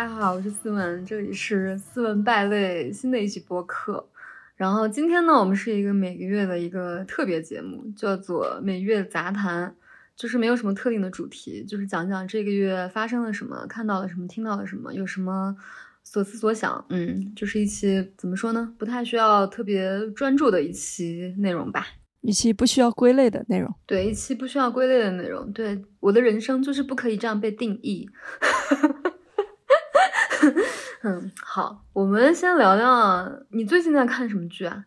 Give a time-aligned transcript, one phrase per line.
[0.00, 4.08] 大家好，我是思文，这里是思文败类新的一期播客。
[4.56, 9.76] 然后今天呢，我们是一个每个月的一个特别节目，叫做每月杂谈，
[10.16, 15.54] 就是没有什么特定的主题，就是讲讲这个月发生了什么，看到了什么，听到了什么，有什么
[16.02, 16.82] 所思所想。
[16.88, 21.86] 嗯，就是一期怎么说呢，不太需要特别专注的一期内容吧。
[22.22, 25.52] 一期不需要归类的内容，对，一期不需要归类的内容。
[25.52, 28.08] 对，我的人生就是不可以这样被定义。
[31.02, 34.84] 嗯，好，我们先聊聊你最近在看什么剧啊？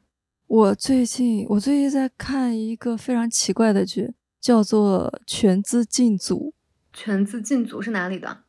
[0.48, 6.54] 我最近，我最近在看一个非常奇怪的剧，叫做《全资进组》。
[6.98, 8.44] 全资进组是哪里的？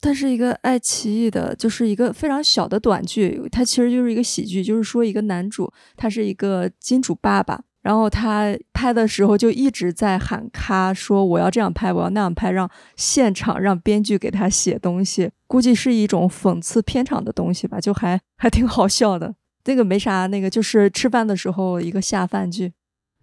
[0.00, 3.42] 它是一个爱奇艺的，就是一个非常小的短剧。
[3.50, 7.64] 它其实就是一个喜剧，就是说一个男主他是一个金主爸爸。
[7.80, 19.34] 然后他拍的时候就一直在喊咔，说我要这样拍，我要那样拍，让现场让编剧给他写东西，估计是一种讽刺片场的东西吧，就还还挺好笑的。
[19.64, 22.72] 那个没啥，那个就是吃饭的时候一个下饭剧。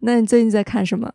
[0.01, 1.11] 那你最近在看什么？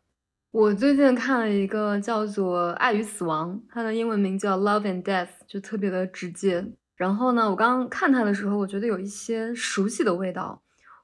[0.53, 6.67] 我最近看了一个叫做《爱与死亡》，它的英文名叫《Love and Death》，就特别的直接。
[6.97, 10.61] 然后呢，我刚刚看它的时候，我觉得有一些熟悉的味道。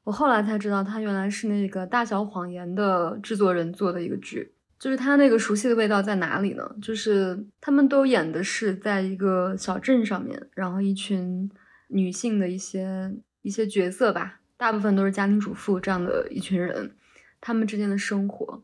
[0.06, 4.52] 我后来才知道，他原来是那个《大小谎言》的制作人做的一个剧。
[4.78, 6.62] 就是他那个熟悉的味道在哪里呢？
[6.80, 11.50] 就是他们都演的是在一个小镇上面，然后一群
[11.88, 16.94] 女性的一些一些角色吧，大部分都是家庭主妇这样的一群人，
[17.40, 18.62] 他们之间的生活，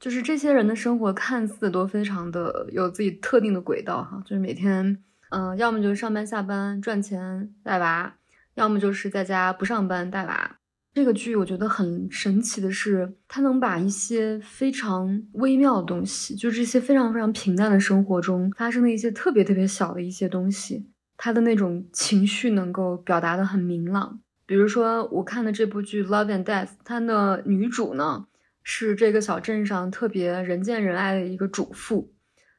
[0.00, 8.16] 就是这些人的生活看似都非常的有自己特定的轨道哈，就是每天，嗯，要么就是上班下班赚钱带娃，
[8.54, 10.56] 要么就是在家不上班带娃。
[10.92, 24.20] 这个剧我觉得很神奇的是，它能把一些非常微妙的东西，就这些非常非常平淡的生活中发生的一些特别特别小的一些东西，它的那种情绪能够表达的很明朗。
[24.46, 28.26] 比如说，我看的这部剧《Love and Death》，它的女主呢
[28.64, 32.12] 是这个小镇上特别人见人爱的一个主妇，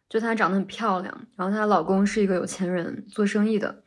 [0.07, 3.83] 就她长得很漂亮，然后她老公是一个有钱人，做生意的。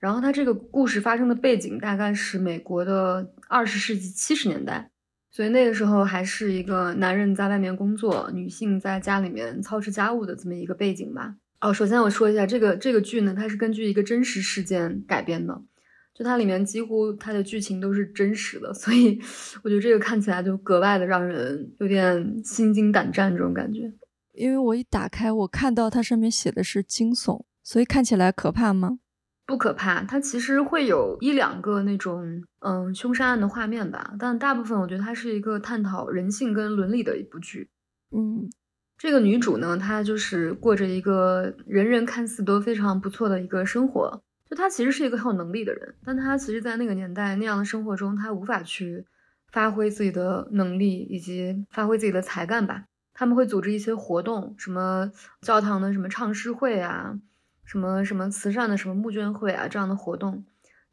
[0.00, 4.90] 然后它这个故事发生的背景大概是美国的二十世纪七十年代，
[5.30, 11.36] 所以那个时候还是一个男人在外面工作，女性在家里面操持家务的这么一个背景吧。
[11.60, 15.62] 哦，首先我说一下这个这个剧呢，它是根据一个真实事件改编的，
[16.14, 19.18] 就它里面几乎它的剧情都是真实的，所以
[19.64, 23.92] 我觉得这个看起来就格外的让人有点心惊胆战这种感觉。
[24.32, 28.98] 因为我一打开，我看到它上面写的是惊悚，所以看起来可怕吗？
[29.46, 37.68] 不可怕，它其实会有一两个那种嗯凶杀案的画面吧，但大部分我觉得它是一个探讨人性跟伦理的一部剧。
[38.10, 38.48] 嗯，
[38.96, 49.04] 这个女主呢，她就是过着一个人人看似都非常不错的一个生活，就她其实是一个很有能力的人，但她其实，在那个年代那样的生活中，她无法去
[49.52, 52.84] 发挥自己的能力以及发挥自己的才干吧。
[53.12, 55.10] 他们会组织一些活动，什么
[55.42, 57.18] 教堂的什么唱诗会啊。
[57.64, 60.44] 什么什么慈善的什么募捐会啊这样的活动，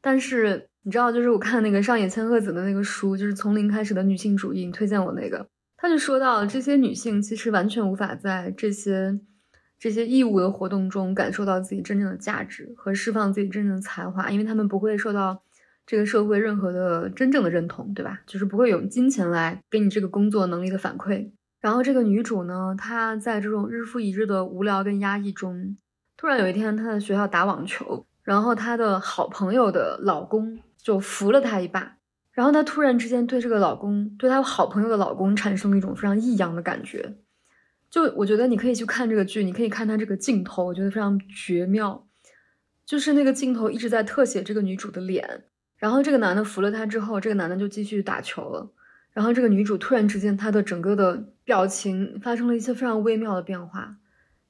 [0.01, 9.19] 但是你知道，就是我看那个上野千鹤子的那个书，就是从零开始的女性主义，你推荐我那个，他就说到这些女性其实完全无法在这些
[9.77, 15.43] 这些义务的活动中感受到自己真正的价值和释放自己真正的才华，因为他们不会受到
[15.85, 18.21] 这个社会任何的真正的认同，对吧？
[18.25, 21.31] 就是不会有金钱来给你这个工作能力的反馈。
[21.59, 25.77] 然后这个女主呢，她在这种日复一日的无聊跟压抑中。
[26.21, 31.97] 突然有一天，她在学校打网球，然后她的好朋友的老公就扶了她一把，
[32.31, 37.15] 然后她突然之间对这个老公，对她好朋友的老公产生了一种非常异样的感觉。
[37.89, 42.07] 就我觉得你可以去看这个剧，你可以看她这个镜头，我觉得非常绝妙。
[42.85, 45.45] 就是那个镜头一直在特写这个女主的脸，
[45.77, 48.71] 然后这个男的扶了她之后，这个男的就继续打球了，
[49.11, 53.95] 然后这个女主突然之间她的整个的表情发生了一些非常微妙的变化。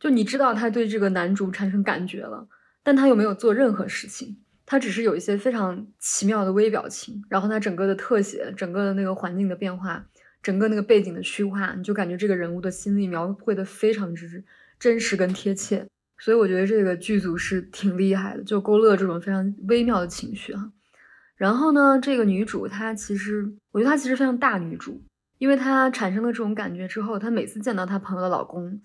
[0.01, 2.48] 就你知道他对这个男主产生感觉了，
[2.81, 10.03] 但他又没有做任何事情，他只是有一些非常奇妙的微表情，然后他整个的特写，整个的那个环境的变化，
[10.42, 14.44] 整个那个背景的虚化，你就感觉这个人物的心理描绘的非常之
[14.80, 15.86] 真实跟贴切，
[16.18, 20.71] 所以我觉得这个剧组是挺厉害的，就勾勒这种非常微妙的情绪哈。
[21.36, 25.04] 然后呢，这个女主她其实，我觉得她其实非常大女主，
[25.38, 28.81] 因为她产生了这种感觉之后，她每次见到她朋友的老公。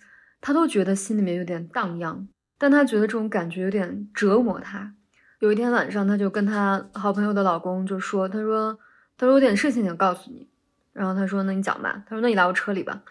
[0.46, 4.94] 她都觉得心里面有点荡漾，但她觉得这种感觉有点折磨她。
[5.40, 8.78] 有一天晚上，她就跟她好朋友的老公就说：“她说，
[9.19, 10.46] 她说有点事情想告诉你。”
[10.94, 13.02] 然后他说：“那你讲吧。”他说：“那你来我车里吧。”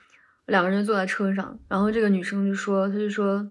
[0.48, 3.46] 两个人坐在车上，然后这个女生就说：“她就说，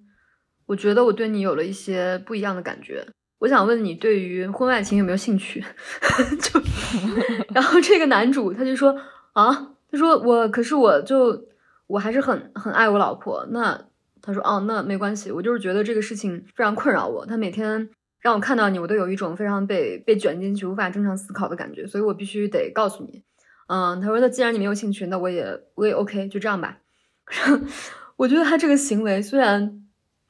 [0.64, 3.06] 我觉得我对你有了一些不一样的感觉。
[3.40, 5.62] 我想问你对于婚外情有没有兴趣？
[6.40, 6.58] 就，
[7.52, 8.98] 然后这个男主他就说
[9.34, 11.46] 啊，他说我可是我就
[11.94, 13.46] 我还是很很爱我老婆。
[13.50, 13.86] 那
[14.20, 17.24] 他说哦，那没关系，我就是觉得这个事情非常困扰我。
[17.26, 17.88] 他每天
[18.20, 23.22] 让我看到你，我都有一种非常被被卷进去、无法正常思考的感觉，所以我必须得告诉你。
[23.68, 26.78] 嗯，他说那既然你没有兴趣，那我也我也 OK，就这样吧。
[28.16, 29.82] 我觉得他这个行为虽然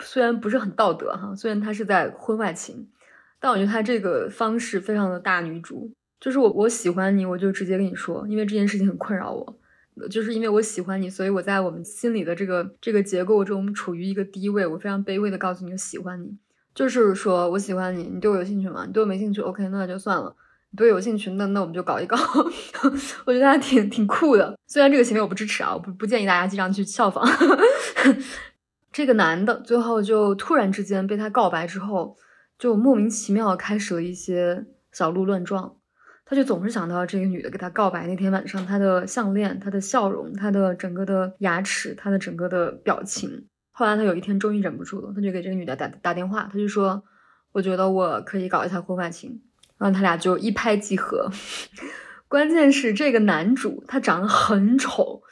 [0.02, 2.88] 虽然不是很道德哈，虽然他是在婚外情。
[3.40, 9.58] 但我觉得他这个方式非常的大女主，就是我我喜欢你，我就直接跟你说，因为这件事情很困扰我，
[10.10, 16.36] 就是因为我喜欢你，所以我在我们心里的这个这个结构中处于一个低位，我非常卑微的告诉你我喜欢你，
[16.74, 18.84] 就是说我喜欢你，你对我有兴趣吗？
[18.86, 20.34] 你对我没兴趣，OK，那就算了。
[20.70, 22.16] 你对我有兴趣，那那我们就搞一搞。
[23.24, 27.24] 我觉得还挺挺酷的，虽然这个行为我不支持啊，我不不建议大家经常去效仿。
[28.92, 32.16] 这个男的最后就突然之间被他告白之后。
[32.56, 35.74] 就莫名其妙开始了一些小鹿乱撞，
[36.26, 43.46] 他就总是想到这个女的给他告白那天晚上，她的项链、她的笑容、她的整个的牙齿、她的整个的表情。
[43.72, 47.02] 后来他有一天终于忍不住了，他就给这个女的打打电话，他就说
[47.50, 49.42] ：“我觉得我可以搞一下婚外情。”
[49.76, 51.28] 然后他俩就一拍即合。
[52.28, 55.22] 关键是这个男主他长得很丑，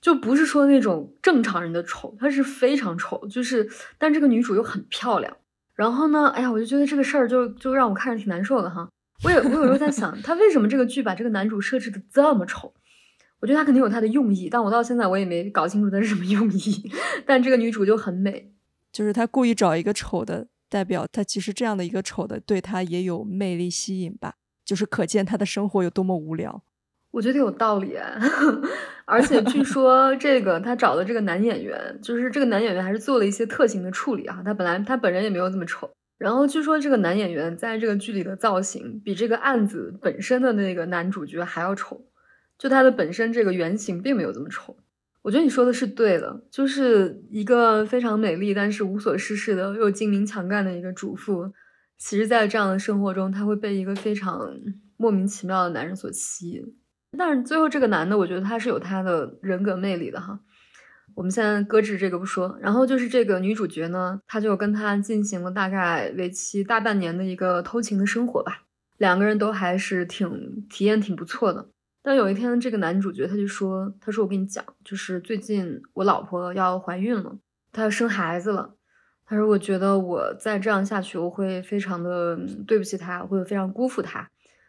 [0.00, 5.36] 就不是说那种正常人的丑，他是非常丑，就是但这个女主又很漂亮。
[5.74, 6.28] 然后呢？
[6.28, 8.88] 哎呀，我就觉得这个事儿就就让我看着挺难受的哈。
[9.22, 12.74] 我有我有时候在想，他为什么这个剧把这个男主设置的这么丑？
[13.40, 16.90] 我觉得他肯定有他的用意，但我到现在我也没搞清楚他是什么用意。
[17.26, 18.52] 但这个女主就很美，
[18.90, 24.34] 就是他故意找一个丑的，代表他其实这样的一个丑的对他也有魅力吸引吧？
[24.64, 26.62] 就是可见他的生活有多么无聊。
[27.10, 27.96] 我觉得有道理，
[29.04, 34.42] 而且据说这个他找的这个男演员，就是这个男演员还是做了一些特型的处理啊。
[34.44, 35.90] 他本来他本人也没有这么丑，
[36.24, 42.00] 然后据说这个男演员在这个剧里的造型比这个案子本身的那个男主角还要丑，
[42.56, 44.74] 就他的本身这个原型并没有这么丑。
[45.20, 51.52] 我觉得你说的是对的，就是一个非常美丽但是无所事事的又精明强干的一个主妇，
[51.98, 54.40] 其实在这样的生活中，他会被一个非常
[54.96, 56.64] 莫名其妙的男人所吸引。
[57.18, 60.40] 但是最后这个男的，我觉得他是有他的人格魅力的哈。
[61.14, 68.62] 我们先搁置这个不说，然后就是这个女主角呢，她就跟他进行了大概为期大半年的一个偷情的生活吧。
[68.98, 71.68] 两个人都还是挺体验挺不错的。
[72.02, 77.38] 但有一天，这个男主角他就说：“他说我跟你讲，就是最近我老婆要怀孕了，
[77.72, 78.74] 她要生孩子了。
[79.26, 84.28] 他说我觉得我再这样下去，我会非常的对不起她，会非常辜负她，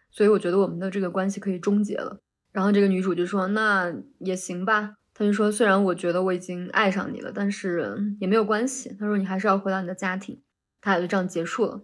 [0.09, 2.19] 所以我觉得我们的这个关系可以终结了。”
[2.53, 10.42] 然后这个女主就说：“那也行吧。”他就说：“虽然我觉得我已经爱上你了，但是也没有关系。”他说：“你还是要回到你的家庭。”
[10.81, 11.81] 他俩就这样结束了。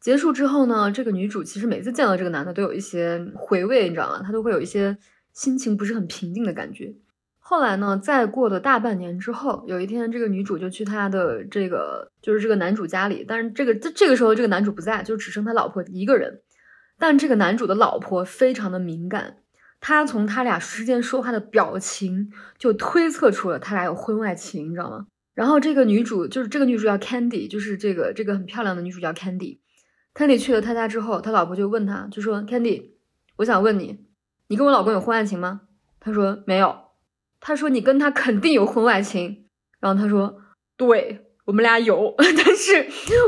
[0.00, 4.22] 结束之后呢，这个女主其实每次见到这个男的都有一些回味，你知道吗？
[4.24, 4.98] 她都会有一些
[5.32, 6.92] 心情不是很平静的感觉。
[7.38, 16.40] 后来呢，再过了大半年之后，有一天这个女主就去他的这个就是这个男主家里，但是这个这这个时候这个男主不在，就只剩他老婆一个人。
[16.98, 19.36] 但这个男主的老婆非常的敏感。
[19.86, 25.06] 他从他俩之间说话的表情就推测出了他俩有婚外情，你知道吗？
[25.34, 29.58] 然后这个女主就是这个女主叫 Candy，就是这个这个很漂亮的女主叫 Candy。
[30.14, 32.92] Candy 去了他家之后，他老婆就问他，就说：“Candy，
[33.36, 34.06] 我想问你，
[34.46, 35.60] 你跟我老公有婚外情吗？”
[36.00, 36.74] 他说：“没有。”
[37.38, 39.44] 他说：“你跟他肯定有婚外情。”
[39.80, 40.40] 然后他说
[40.78, 42.86] ：“对。”我们俩有， 但是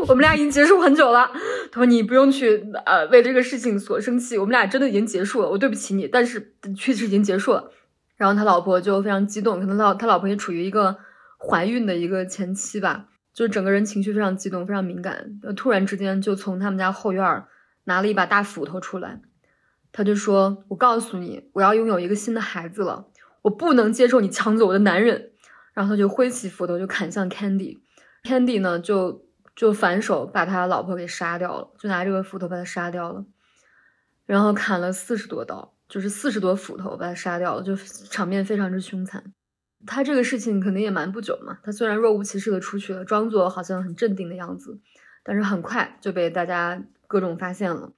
[0.09, 1.31] 我们俩已经结束很久了。
[1.71, 5.51] 他说：“你不用去呃为这个事情所生气，我们俩真的已经结束了。
[5.51, 7.71] 我对不起你，但是确实已经结束了。”
[8.17, 10.97] 然后他老婆就非常激动，可能他他老婆也处于一个
[11.39, 15.39] 怀孕的一个前期吧，就是整个人情绪非常激动，非常敏感。
[15.55, 17.45] 突然之间就从他们家后院
[17.85, 19.21] 拿了一把大斧头出来，
[19.93, 23.09] 他就说：“我告诉你，我要拥有一个新的孩子了，
[23.43, 25.33] 我不能接受你抢走我的男人。”
[25.75, 27.81] 然后他就挥起斧头就砍向 Candy。
[28.27, 33.25] Candy 呢，就就反手把他老婆给杀掉了，就拿这个斧头把他杀掉了，
[34.27, 39.33] 然后砍了四十多刀，就是四十多斧头把他杀掉了，就场面非常之凶残。
[39.87, 44.81] 他这个事情肯定也瞒不久嘛，他虽然若无其事的出去了，装作好像很镇定的样子，
[45.23, 47.93] 但是很快就被大家各种发现了。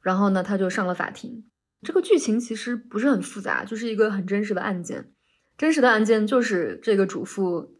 [0.00, 1.44] 然后呢，他就上了法庭。
[1.82, 5.10] 这个剧情其实不是很复杂，就是一个很真实的案件。
[5.58, 7.74] 真实的案件就是这个主妇。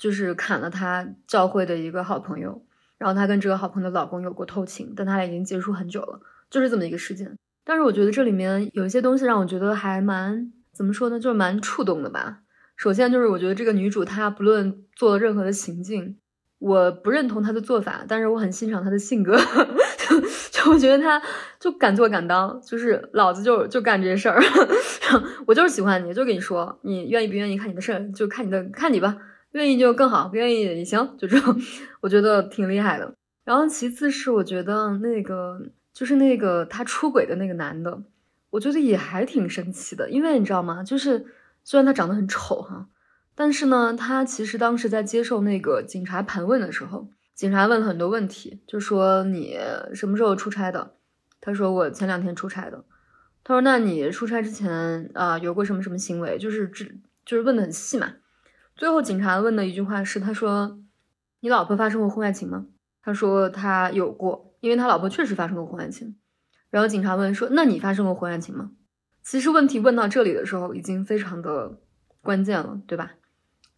[0.00, 2.64] 就是砍了他教会的一个好朋友，
[2.96, 7.36] 然后他跟这个好朋友的老公有过偷情，但他俩已经结束很久了，就是这么一个事件。
[7.62, 12.40] 但是我觉得这里面有一些东西让我觉得还蛮怎么说呢，就是蛮触动的吧。
[12.76, 16.16] 首先就是我觉得这个女主她不论做任何的行径，
[16.58, 19.38] 我不认同她的做法，但是我很欣赏她的性格。
[20.50, 21.20] 就我觉得她
[21.58, 24.42] 就敢做敢当，就是老子就就干这些事儿，
[25.46, 29.16] 我就是喜欢你，就跟你说，你愿意不愿意看你的事儿，就看你的看你吧，
[29.52, 31.60] 愿意就更好，不愿意也行，就这样，
[32.00, 33.14] 我觉得挺厉害的。
[33.44, 35.60] 然后其次是我觉得那个
[35.92, 38.02] 就是那个他出轨的那个男的，
[38.50, 40.82] 我觉得也还挺神奇的，因为你知道吗？
[40.84, 41.26] 就是
[41.64, 42.88] 虽然他长得很丑哈，
[43.34, 47.08] 但是呢，他其实当时在接受那个警察盘问的时候。
[47.32, 49.58] 警察问了很多问题，就说你
[49.94, 50.96] 什么时候出差的？
[51.40, 52.84] 他说我前两天出差的。
[53.42, 56.36] 他说那你出差之前啊有过什么什么行为？
[56.36, 58.12] 就是只就是问的很细嘛。
[58.80, 60.80] 最后警察问的一句话是，他说
[61.40, 62.64] 你老婆发生过婚外情吗？
[63.02, 66.16] 他说他有过，因为他老婆确实发生过婚外情。
[66.70, 68.70] 然后警察问说那你发生过婚外情吗？
[69.22, 71.78] 其实问题问到这里的时候已经非常的
[72.22, 73.10] 关键了，对吧？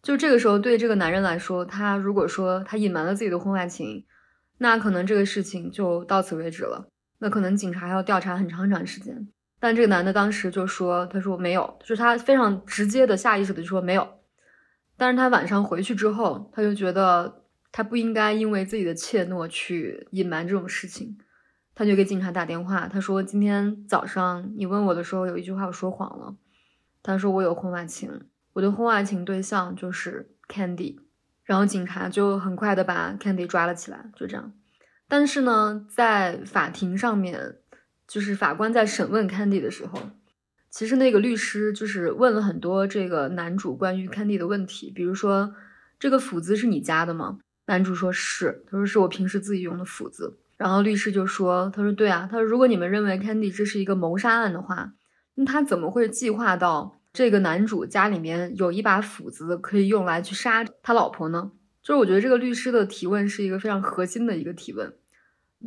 [0.01, 4.05] 就这个时候，对这个男人来说，他如果说他隐瞒了自己的婚外情，
[4.59, 6.87] 那可能这个事情就到此为止了。
[7.19, 9.27] 那可能警察要调查很长很长时间。
[9.59, 14.07] 但这个男的当时就说：“他说没有，就是他非常直接的、下意识的就说没有。”
[14.97, 21.17] 但是他晚上回去之后，他就觉得他不应该因为自己的怯懦去隐瞒这种事情，
[21.75, 26.35] 他就给警察打电话，他说：“今天早上你问我的时候，有一句话我说谎了。
[27.01, 30.99] 他说我有婚外情。”我的婚外情对象就是 Candy，
[31.43, 34.53] 然后警察就很快的把 Candy 抓了起来，就这样。
[35.07, 37.55] 但是呢，在法庭上面，
[38.07, 39.99] 就是法官在审问 Candy 的时候，
[40.73, 45.53] 其实那个律师就是问了很多这个男主关于 Candy 的问题，比如说
[45.99, 47.37] 这个斧子是你家的吗？
[47.67, 50.39] 男主说是，他说是我平时自己用的斧子。
[50.57, 54.93] 然后律师就说，他说对啊，他说如果你们认为 Candy 这是一个谋杀案的话，
[55.35, 56.97] 那他怎么会计划到？
[57.13, 61.51] 这个男主家里面有一把斧子，可以用来去杀他老婆呢。
[61.83, 64.91] 就是我觉得这个律师的提问是一个非常核心的一个提问。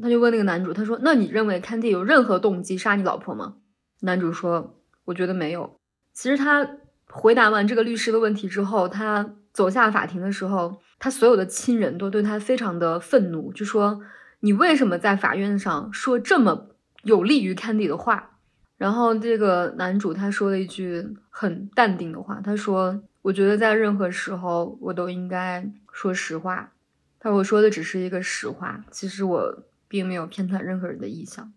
[0.03, 3.59] 他就问那个男主，他说：“那你认为 Candy 有任何动机杀你老婆吗？”
[4.03, 4.76] 男主说
[5.07, 5.75] ：“我觉得没有。”
[6.13, 6.69] 其实他
[7.09, 14.03] 回答完这个律师的问题之后，他走下法庭的时候，他所有的亲人都对他非常的愤怒，就说
[14.41, 16.69] ：“你为什么在法院上说这么
[17.05, 18.33] 有利于 Candy 的话？”
[18.77, 26.73] 然后这个男主他说了一句很淡定的话，他说：“我觉得在任何时候我都应该说实话。”
[27.19, 31.51] 他说：“我说的只是一个实话，其实我并没有偏袒任何人的意向。”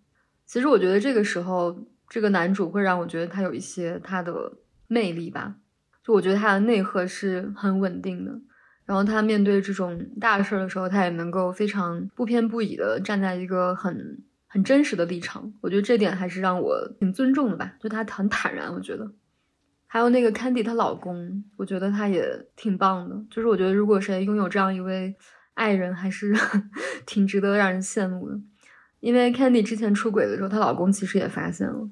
[0.48, 1.78] 其实我觉得这个时候，
[2.10, 4.34] 这个男主会让我觉得他有一些他的
[4.88, 5.56] 魅力吧。
[6.04, 8.32] 就我觉得他的内核是很稳定的，
[8.86, 14.24] 然后他面对这种大事的时候，他也能够非常不偏不倚的站在一个很。
[14.52, 17.72] 很真实的立场，我觉得这点还是让我挺尊重的吧。
[17.80, 19.08] 就他很坦然，我觉得。
[19.86, 23.16] 还有那个 Candy 她老公，我觉得他也挺棒的。
[23.30, 25.16] 就是我觉得如果谁拥有这样一位
[25.54, 26.34] 爱人，还是
[27.06, 28.40] 挺值得让人羡慕的。
[29.00, 31.90] 因为 Candy 之前出轨的时候，她老公其实也发现了，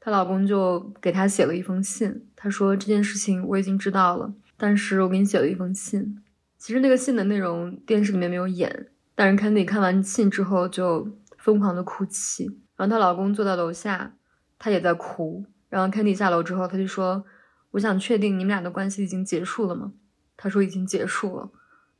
[0.00, 6.22] 她老公就给她写了一封信，他说这件事情我已经知道了，但是我给你写了一封信。
[6.58, 11.08] 其实那个信的内容电视里面没有演，但是 Candy 看完信之后就。
[11.38, 14.16] 疯狂的哭泣，然后她老公坐在楼下，
[14.58, 15.44] 她也在哭。
[15.68, 17.24] 然后 Candy 下楼之后，她就说
[17.70, 19.92] ：“我想确定你们俩的关系已经结束了吗？”
[20.36, 21.48] 他说：“已经结束了。”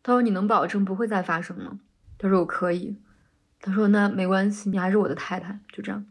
[0.02, 1.78] 他说：“你能保证不会再发生吗？”
[2.18, 2.96] 他说：“我可以。”
[3.66, 6.06] 他说：“那没关系，你还是我的太太。”就这样。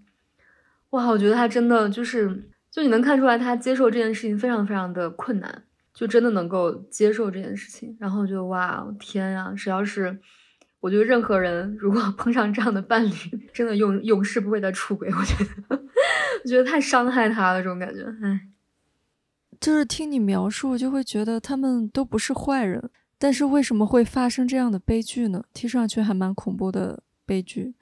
[0.90, 7.96] 哇，我觉得他真的就是，就你能看出来，他接受这件事情非常非常的困难，就真的能够接受这件事情。
[7.98, 10.20] 然后就哇，天呀，谁要是……
[10.82, 13.12] 我觉得任何人如果 碰上这样的伴侣，
[13.54, 15.10] 真的永永世不会再出轨。
[15.10, 15.76] 我觉得，
[16.44, 18.04] 我觉得太伤害他了，这种感觉。
[18.22, 18.42] 唉，
[19.60, 25.44] 就是听你描述，就会觉得他们都不是坏人，但是为什么会发生这样的悲剧呢？
[25.54, 27.74] 听上去还蛮恐怖的悲剧。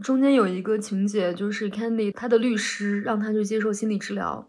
[0.00, 4.48] 中间有一个情节，就是 Candy 他的律师让他去接受心理治疗，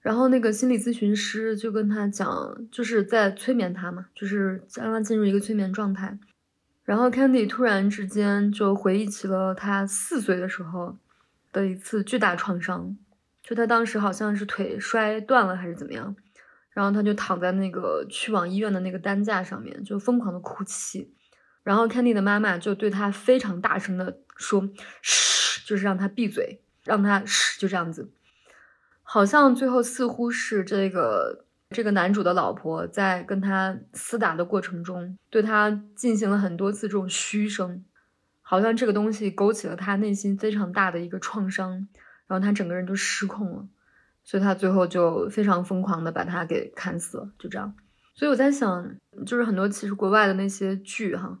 [0.00, 6.16] 然后那个心理咨询师就跟他讲，就是在催眠他嘛，就是让他进入一个催眠状态。
[6.84, 10.96] 然后 Candy 突然之间就回忆起了他四岁的时候
[11.50, 12.96] 的一次巨大创伤，
[13.42, 16.14] 就他当时好像是腿摔断了还是怎么样，
[16.70, 21.10] 然后他就躺在那个去往医院的那个担架上面，就疯狂的哭泣。
[21.64, 24.68] 然后 Candy 的妈妈就对他非常大声的说
[25.02, 28.12] ：“嘘，就是让他闭嘴，让他嘘，就这样子。”
[29.02, 31.40] 好像最后似乎是这个。
[31.70, 37.84] 这个男主的老婆在跟他厮打的过程中，对他进行了很多次这种嘘声，
[38.42, 41.88] 好像这个东西勾起了他内心非常大的一个创伤，
[42.28, 43.66] 然后他整个人就失控了，
[44.22, 47.74] 所以他最后就非常疯狂的把他给砍死了，就这样。
[48.14, 48.94] 所以我在想，
[49.26, 51.40] 就是很多其实国外的那些剧哈，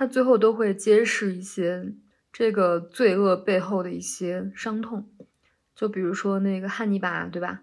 [0.00, 1.92] 他最后都会揭示一些
[2.32, 5.06] 这个罪恶背后的一些伤痛。
[5.74, 7.60] 就比如说那个汉尼拔，对吧？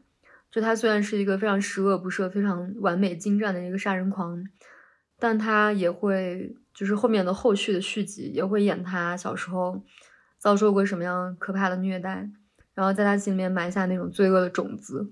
[0.52, 4.44] 就他虽然是一个非常十恶不赦、非常完美精湛的一个杀人狂，
[5.18, 9.84] 但他也会，就是后面的后续的续集也会演他小时候
[10.38, 12.30] 遭受过什么样可怕的虐待，
[12.76, 15.12] 然后在他心里面埋下那种罪恶的种子。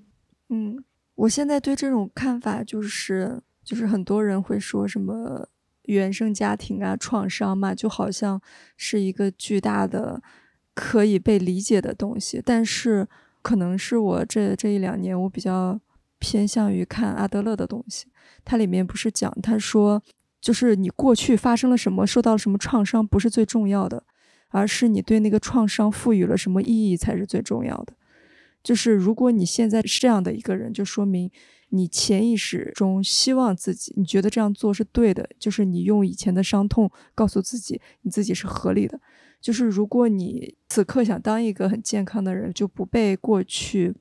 [0.50, 0.84] 嗯，
[1.16, 5.50] 我现在对这种看法就是，就是很多人会说什么
[5.88, 8.42] 原生家庭啊、创伤嘛，就好像
[8.78, 10.22] 是一个巨大的
[10.74, 13.08] 可以被理解的东西，但是。
[13.46, 15.80] 可能是我这这一两年，我比较
[16.18, 18.08] 偏向于看阿德勒的东西。
[18.44, 20.02] 它里面不是讲，他说，
[20.42, 24.04] 就是你过去发生了什么，受到了什么创伤，不是最重要的，
[24.50, 27.94] 而是你对那个创伤赋予了什么意义才是最重要的。
[28.64, 31.30] 就是如果你现在是这样的一个人，就说明
[31.70, 39.00] 你潜意识中希望自己，你觉得这样做是对的，就是你用以前的伤痛告诉自己，你自己是合理的。
[39.42, 43.94] 就是如果你此刻想当一个很健康的人，就不被过去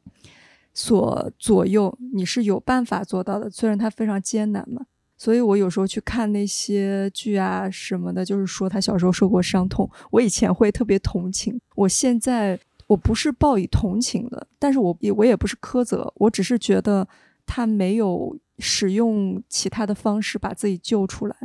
[0.72, 3.50] 所左右，你是有办法做到的。
[3.50, 4.86] 虽然它非常艰难嘛，
[5.18, 9.90] 所以我有时候去看那些剧啊什么的，就是说他小时候受过伤痛。
[10.12, 17.06] 我以前会特别同情，我现在我不是报以同情的，但是我也我也不是苛责，我只是觉得
[17.46, 21.36] 他没有使用其他的方式把自己救出来。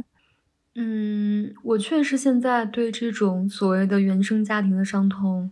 [0.75, 5.51] 嗯，我确实现在对这种所谓的原生家庭的伤痛，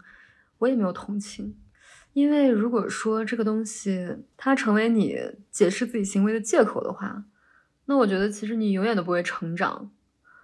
[0.60, 1.56] 我也没有同情，
[2.14, 4.08] 因为如果说这个东西
[4.38, 5.18] 它成为你
[5.52, 7.26] 解释自己行为的借口的话，
[7.86, 9.92] 那我觉得其实你永远都不会成长。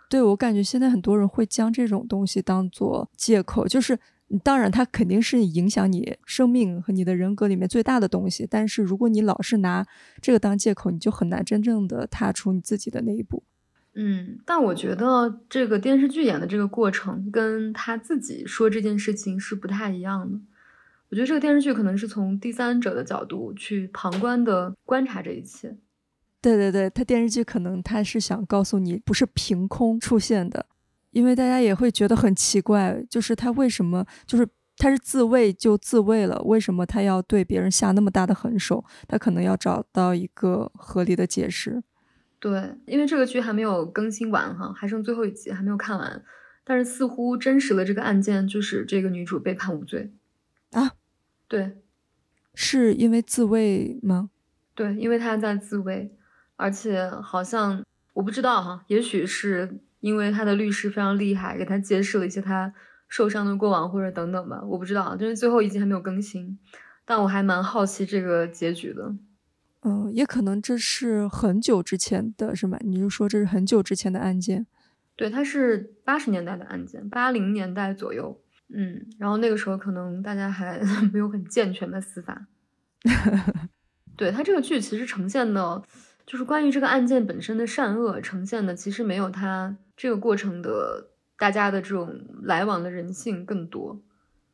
[0.09, 3.97] 对我感觉现在很多人会将这种东西当做借口，就是
[4.39, 9.85] 当然它肯定是影响你生命和你的人格里面最大的东西，但是如果你老是拿
[10.21, 13.43] 这个当借口，你就很难真正的踏出你自己的那一步。
[13.95, 20.39] 嗯，但我觉得这个电视剧演的这个过程跟他自己说这件事情是不太一样的。
[21.09, 25.77] 我觉得这个电视剧可能是从第三者的角度去旁观的观察这一切。
[26.41, 30.65] 对对对，他电视剧可能他是想告诉你，不是凭空出现的，
[31.13, 34.45] 因为大家也会觉得很奇怪，就是他为什么就是
[34.75, 38.83] 他是自卫就自卫了，为什么他要对别人下那么大的狠手？
[39.07, 41.81] 他可能要找到一个合理的解释。
[42.39, 46.21] 对，因为这个剧还没有更新完哈，还剩最后一集还没有看完，
[46.65, 50.11] 但是似乎真实的这个案件就是这个女主被判无罪
[50.71, 50.91] 啊？
[51.47, 51.77] 对，
[52.53, 54.29] 是因为自卫吗？
[54.75, 56.11] 对，因为她在自卫，
[56.55, 62.73] 而且好像我不知道哈，也许是因为他的律师非常厉害，给他揭示了一些他
[63.07, 66.59] 受伤的过往或者等等吧，我不知道，就是最后一集还没有更新，
[67.05, 69.15] 但我还蛮好奇这个结局的。
[69.83, 72.77] 嗯，也可能这是很久之前的是吗？
[72.81, 74.67] 你就说这是很久之前的案件？
[75.15, 78.37] 对，它是八十年代的案件，八零年代左右。
[78.75, 80.81] 嗯，然后那个时候可能大家还
[81.13, 82.47] 没有很健全的司法。
[84.17, 85.81] 对它这个剧其实呈现的，
[86.25, 94.01] 就是关于这个案件本身的善恶呈现的，其实没有它这个过程的大家的这种来往的人性更多。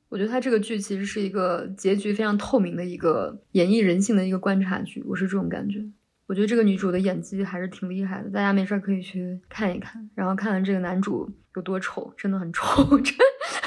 [0.09, 5.85] 我觉得他这个剧其实是一个结局非常透明的一个演绎人性的一个观察剧，我是这种感觉。
[6.25, 10.09] 我觉得这个女主的演技还是挺厉害的，大家没事儿可以去看一看。
[10.15, 13.15] 然后看看这个男主有多丑，真的很丑，真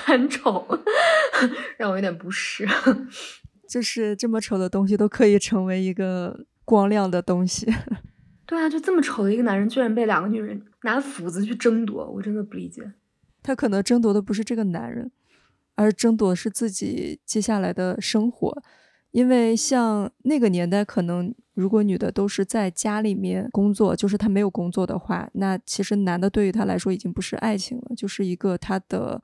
[0.04, 0.66] 很丑，
[1.78, 2.66] 让我有点不适。
[3.68, 7.66] 就是这么丑的东西都可以成为一个光亮的东西。
[8.46, 12.90] 对啊，就这么丑的一个男人，居然被两个女人拿斧子去争夺，我真的不理解。
[13.42, 15.12] 他可能争夺的不是这个男人。
[15.74, 18.62] 而争夺是自己接下来的生活，
[19.10, 29.22] 因为像那个年代，可能如果女的都是在家里面工作，就是她没有工作的话，那其实男的对于她来说已经不是爱情了，就是一个他的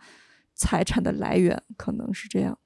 [0.54, 2.58] 财产的来源，可能是这样。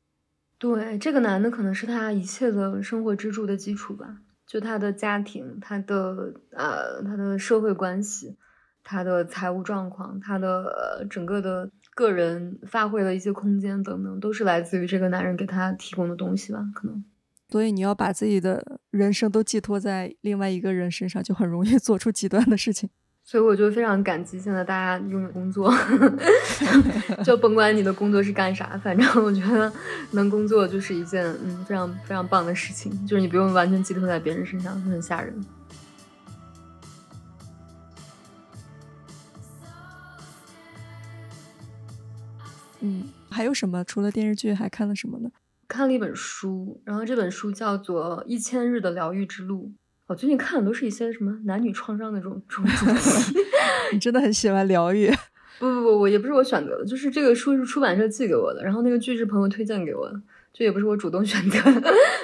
[0.58, 4.18] 对，这个男的可能是他一切的生活支柱的基础吧，
[4.52, 8.36] 就他的家庭，他的呃，他的社会关系，
[8.84, 11.70] 他的财务状况，他的整个的。
[11.94, 16.58] 个人发挥的一些空间等等，都是来自于这个男人给他提供的东西吧？
[16.74, 17.04] 可能，
[17.50, 22.88] 所以你要把自己的人生都寄托在另外一个人身上，就很容易做出极端的事情。
[23.24, 25.72] 所以我就非常感激现在大家拥有工作，
[27.24, 29.72] 就甭管你的工作是干啥，反正我觉得
[30.10, 35.34] 能工作就是一件嗯非常非常棒的事情，就是你不用完全寄托在别人身上，很吓人。
[42.80, 43.84] 嗯，还有什么？
[43.84, 45.30] 除了电视剧，还看了什么呢？
[45.68, 49.72] 看了一本书，然后这本书叫做《一千日的疗愈之路》。
[50.08, 53.38] 我最近看的都是一些什么男女创伤的这种这种主题。
[53.92, 55.10] 你真的很喜欢疗愈。
[55.58, 60.20] 不不不，我也不是我选择的，就是这个书是出版社寄给我的，然后那个剧是朋友推荐给我的，
[60.52, 61.58] 就也不是我主动选择，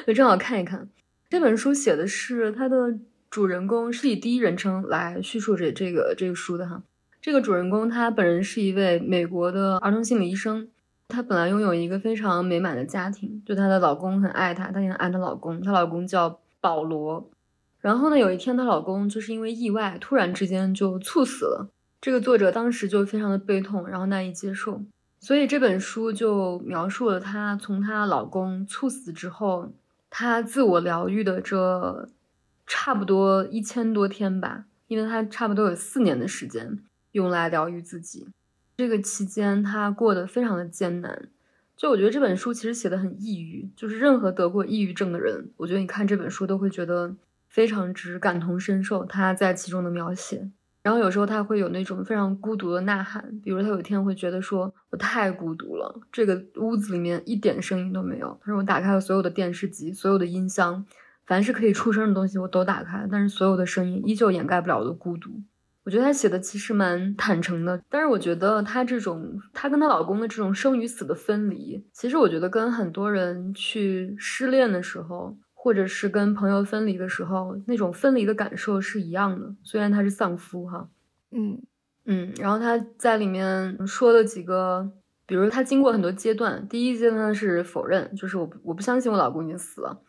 [0.07, 0.89] 就正好看一看。
[1.29, 2.99] 这本书写的是它的
[3.31, 6.83] 主人公是以第一人称来叙述这这个这个书的哈。
[7.21, 10.67] 这个主人公他本人是一位美国的儿童心理医生，
[11.09, 17.31] 她本来拥有一个非常美满的家庭，就她的老公很爱她，她也很爱她老公，她老公叫保罗。
[17.81, 24.83] 然后呢，有一天她老公就是因为意外突然之间就猝死了，这个作者当时就非常的悲痛，然后难以接受，
[25.21, 29.73] 所以这本书就描述了她从她老公猝死之后。
[30.11, 32.09] 她自我疗愈的这
[32.67, 36.79] 差不多一千多天吧，因为她差不多有四年的时间
[37.13, 38.27] 用来疗愈自己。
[38.79, 41.29] 这个期间，她过得非常的艰难。
[41.77, 47.15] 就我觉得这本书其实写的很抑郁，就是任何得过抑郁症的人，我觉得你看这本书都会觉得
[47.49, 49.05] 非常之感同身受。
[49.05, 50.51] 他在其中的描写。
[50.81, 60.87] 然后有时候他会有那种非常孤独的呐喊，比如他有一天会觉得说：“我太孤独了，这个屋子里面一点声音都没有。”他说：“我打开了所有的电视机，所有的音箱，
[61.27, 65.31] 凡是可以出声的东西我都打开，但是所有的声音依旧掩盖不了我的孤独。”
[65.85, 75.37] 我觉得他写的其实蛮坦诚的，但是我觉得她这种她跟她老公的这种生与死的分离，其实我觉得跟很多人去失恋的时候。
[75.69, 79.55] 或者是跟朋友分离的时候，那种分离的感受是一样的。
[79.63, 80.89] 虽然他是丧夫哈，
[81.31, 81.61] 嗯
[82.07, 84.91] 嗯，然后他在里面说了几个，
[85.27, 90.01] 比如他经过很多阶段，第一阶段是否认，就是我我不相信我老公已经死了。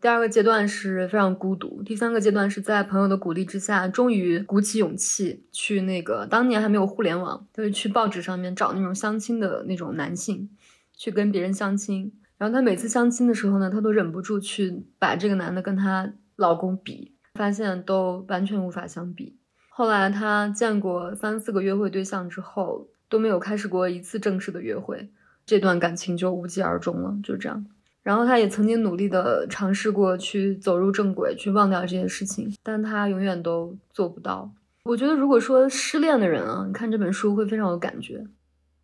[0.00, 1.82] 第二个阶段是非常孤独。
[1.82, 10.48] 第三个阶段是在朋友的鼓励之下，终于鼓起勇气去那个当年还没有互联网，就是去报纸上面找那种相亲的那种男性，
[10.96, 12.14] 去跟别人相亲。
[12.42, 19.38] 然后她每次相亲的时候呢，她都忍不住去把这个男的跟她老公比，发现都完全无法相比。
[19.68, 25.08] 后来她见过三四个约会对象之后，都没有开始过一次正式的约会，
[25.46, 27.64] 这段感情就无疾而终了，就这样。
[28.02, 34.50] 然后她也曾经努力的尝试过去走入正轨，去忘掉这些事情，但她永远都做不到。
[34.82, 38.26] 我觉得如果说失恋的人啊，你看这本书会非常有感觉。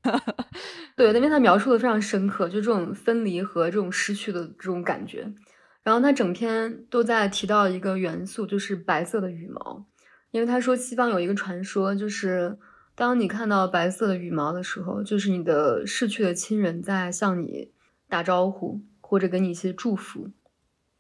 [0.99, 5.33] 对，因为他描述的非常深刻，就这种分离和这种失去的这种感觉。
[5.85, 9.87] 然后他整篇都在提到一个元素，就是白色的羽毛。
[10.33, 12.59] 因为他说西方有一个传说，就是
[12.97, 17.71] 当你看到白色的羽毛的时候，就是你的逝去的亲人在向你
[18.09, 20.29] 打招呼，或者给你一些祝福。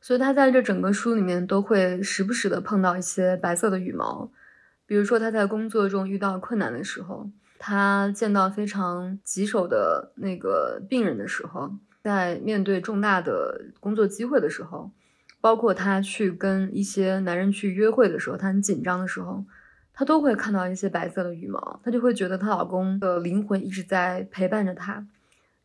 [0.00, 4.30] 所以他在这整个书里面都会时不时的碰到一些白色的羽毛，
[4.86, 7.28] 比如说他在工作中遇到困难的时候。
[7.58, 14.90] 他见到非常棘手的那个病人的时候，在面对重大的工作机会的时候，
[15.40, 19.44] 包括他去跟一些男人去约会的时候，他很紧张的时候，
[19.92, 25.06] 他都会看到一些白色的羽毛，他就会觉得她老公的灵魂一直在陪伴着她。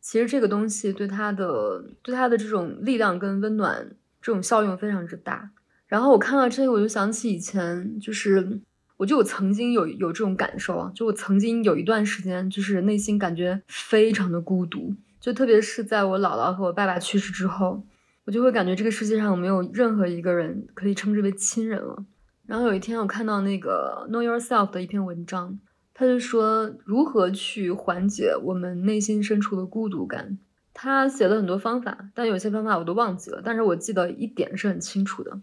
[0.00, 5.50] 其实这个东西对她的对她的这种力量跟温暖这种效用非常之大。
[5.86, 8.60] 然后我看到这个，我就想起以前就是。
[8.96, 17.82] 我就我曾经有有这种感受啊，就我曾经有一段时间，就是内心感觉非常的孤独，就特别是在我姥姥和我爸爸去世之后，
[18.24, 22.04] 我就会感觉这个世界上没有任何一个人可以称之为亲人了。
[22.46, 25.58] 然后有一天我看到那个 Know Yourself 的一篇文章，
[25.92, 30.38] 他就说如何去缓解我们内心深处的孤独感。
[30.72, 35.40] 他写了很多方法，但有些方法我都忘记了，但是我记得一点是很清楚的。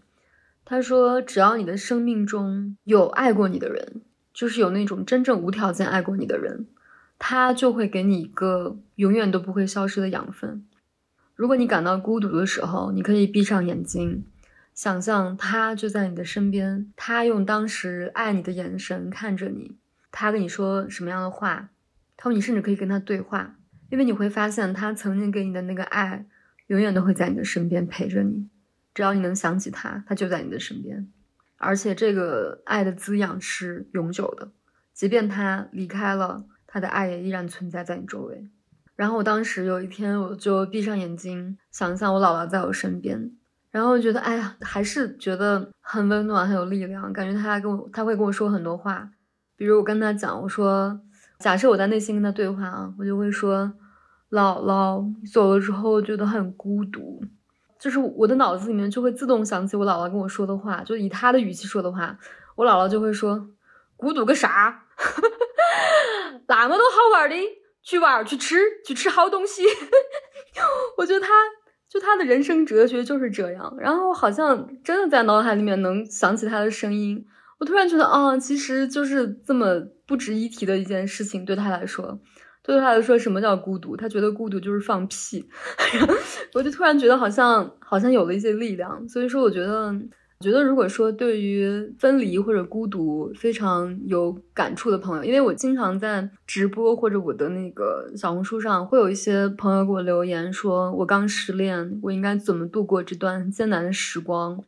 [0.64, 6.66] 他说：“只要你的生命中有爱过你的人，就是有那种真正无条件爱过你的人，
[7.18, 10.64] 他就会给你一个永远都不会消失的养分。
[11.34, 14.24] 如果你感到孤独的时候，你可以闭上眼睛，
[14.72, 19.76] 想象他就在你的身边，他用当时爱你的眼神看着你，
[20.10, 21.70] 他跟你说什么样的话，
[22.16, 23.56] 他说你甚至可以跟他对话，
[23.90, 26.24] 因为你会发现他曾经给你的那个爱，
[26.68, 28.48] 永远都会在你的身边陪着你。”
[28.94, 31.10] 只要你能想起他，他就在你的身边，
[31.56, 34.50] 而且这个爱的滋养是永久的，
[34.92, 38.50] 即便他离开了，他的爱也依然存在在你周围。
[38.94, 43.32] 然后我当时有一天，我就闭上眼睛，想象我姥姥在我身边，
[43.70, 49.10] 然后觉得，哎呀，还是觉得很温暖，很有力量，感觉他跟我，他会跟我说很多话，
[49.56, 51.00] 比如我跟他讲，我说，
[51.38, 53.72] 假设我在内心跟他对话啊，我就会说，
[54.30, 55.02] 姥姥
[55.32, 57.24] 走了之后，觉得很孤独。
[57.82, 62.16] 就是我的脑子里面就会自动想起我姥姥跟我说的话，就以她的语气说的话，
[62.54, 63.48] 我姥姥就会说
[63.98, 64.84] ：“孤独个啥？
[66.46, 67.36] 那么多好玩的，
[67.82, 69.64] 去玩去吃，去吃好东西。
[70.96, 71.28] ”我觉得他
[71.88, 73.74] 就他的人生哲学就是这样。
[73.80, 77.26] 然后好像真的在脑海里面能想起他的声音，
[77.58, 82.20] 我突然觉得啊，其实就是这么不值一提的一件事情，对他来说，
[82.62, 83.96] 对他来说，什么叫孤独？
[83.96, 85.44] 他觉得孤独就是放屁。
[86.54, 89.08] 我就突然觉得好像好像有了一些力量。
[89.08, 89.94] 所以说，我觉得。
[90.40, 104.60] 觉得，如果说对于分离或者孤独非常有感触的朋友，因为我经常在直播或者我的那个小红书上，会有一些朋友给我留言说，我刚失恋，我应该怎么度过这段艰难的时光，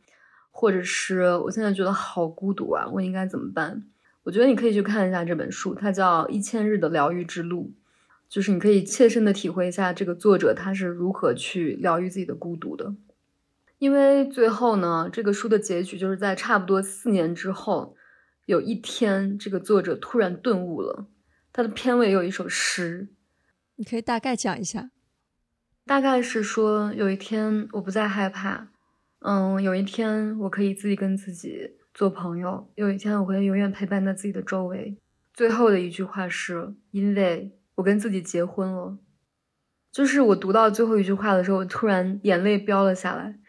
[0.49, 3.83] 或者是我现在觉得好孤独啊，我应该怎么办？
[4.23, 7.73] 我觉得你可以去看一下这本书，它叫《一千日的疗愈之路》，
[8.35, 12.93] 就是你可以切身的体会一下这个作者他是如何去疗愈自己的孤独的。
[13.77, 17.95] 因为最后呢，这个书的结局就是在差不多四年之后，
[18.45, 21.07] 有一天，这个作者突然顿悟了。
[21.53, 23.07] 他的片尾有一首诗，
[23.77, 24.91] 你可以大概讲一下。
[25.85, 28.67] 大概是说，有一天我不再害怕，
[29.19, 34.97] 嗯，有一天我可以自己跟自己做朋友，有一天我会永远陪伴在自己的周围。
[35.33, 38.97] 最后的一句话是因为我跟自己结婚了。
[39.91, 43.39] 就是我读到最后一句话的时候，我突然眼泪飙了下来。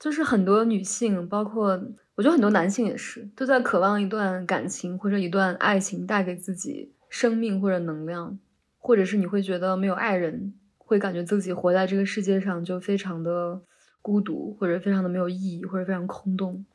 [0.00, 1.80] 就是很多女性，包括
[2.16, 8.38] 我觉得很多男性也是，都在渴望一段感情或者一段爱情带给自己生命或者能量，
[8.76, 13.62] 或者是你会觉得没有爱人，会感觉自己活在这个世界上就非常的
[14.02, 16.66] 孤独，或者非常的没有意义，或者非常空洞。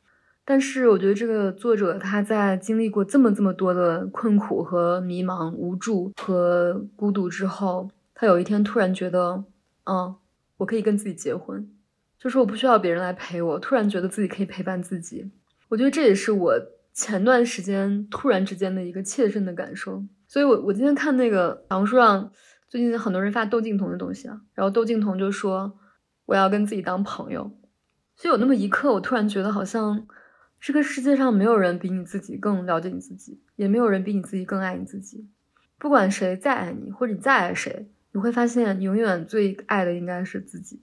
[0.50, 9.44] 但是我觉得这个作者他在经历过这么这么多的困苦和迷茫、无助和孤独之后，他有一天突然觉得，
[9.84, 10.16] 嗯，
[10.56, 11.70] 我可以跟自己结婚。
[12.18, 15.30] 就是我不需要别人来陪我，突然觉得自己可以陪伴自己。
[15.68, 16.52] 我觉得这也是我
[16.92, 20.02] 前段时间突然之间的一个切身的感受。
[20.26, 22.28] 所以，我我今天看那个小红书上
[22.68, 25.78] 最近很多人发窦靖童的东西啊，然后窦靖童就说
[26.26, 27.52] 我要跟自己当朋友。
[28.16, 30.08] 所以有那么一刻，我突然觉得好像
[30.60, 35.26] 这个世界上没有人比你自己更了解你自己，也没有人比你自己更爱你自己。
[35.78, 40.78] 不管谁再爱你，或者你再爱谁，你会发现你永远最爱的应该是自己。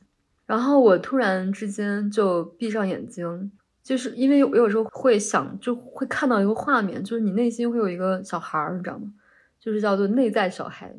[0.48, 3.52] 然后我突然之间就闭上眼睛，
[3.84, 9.13] 就是因为我有时候会想，就会看到一个画面，就是你内心会有一个小孩儿，你知道吗？
[9.60, 10.96] 就是叫做内在小孩。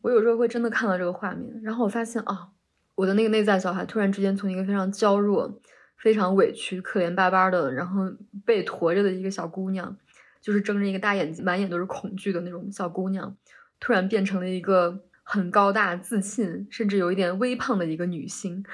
[0.00, 2.48] 我有时候会真的看到这个画面，然后我发现啊，
[2.94, 5.60] 我的那个内在小孩突然之间从一个非常娇弱、
[6.02, 8.04] 非常委屈、可怜巴巴的，然后
[8.44, 9.96] 被驮着的一个小姑娘，
[10.40, 13.36] 就是睁着一个大眼睛、满眼都是恐惧的那种小姑娘，
[13.78, 15.02] 突然变成了一个。
[15.22, 18.64] 很高大、自信，甚至有一点微胖的一个女性，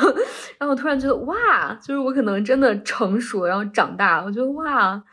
[0.56, 5.04] 然后我突然觉得哇，就是我可能真的成熟，然后长大，我觉得哇，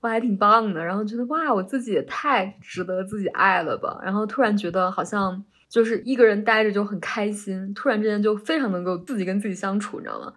[0.00, 10.32] 我还挺棒的，然后觉得哇，我自己也太值得自己爱了吧，然后突然觉得好像就是一个人待着就很开心，突然之间就非常能够自己跟自己相处，你知道吗？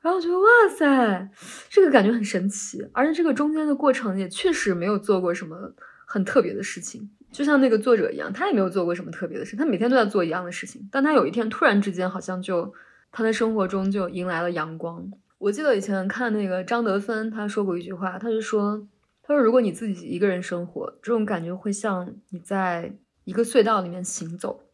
[0.00, 1.30] 然后我觉得哇塞，
[1.68, 5.74] 这个感觉很神奇，而且这个中间的过程也确实没有做过什么
[6.06, 7.10] 很特别的事情。
[7.30, 10.88] 就像那个作者一样，他也没有做过什么特别的事，他每天都在做一样的事情。
[10.90, 12.72] 但他有一天突然之间，好像就
[13.12, 15.08] 他的生活中就迎来了阳光。
[15.38, 18.86] 我记得以前看那个张德芬，他说过一句话，他就说
[19.22, 22.92] ：“他说如果你自己一个人生活，这种感觉会像你在
[23.24, 24.64] 一个隧道里面行走，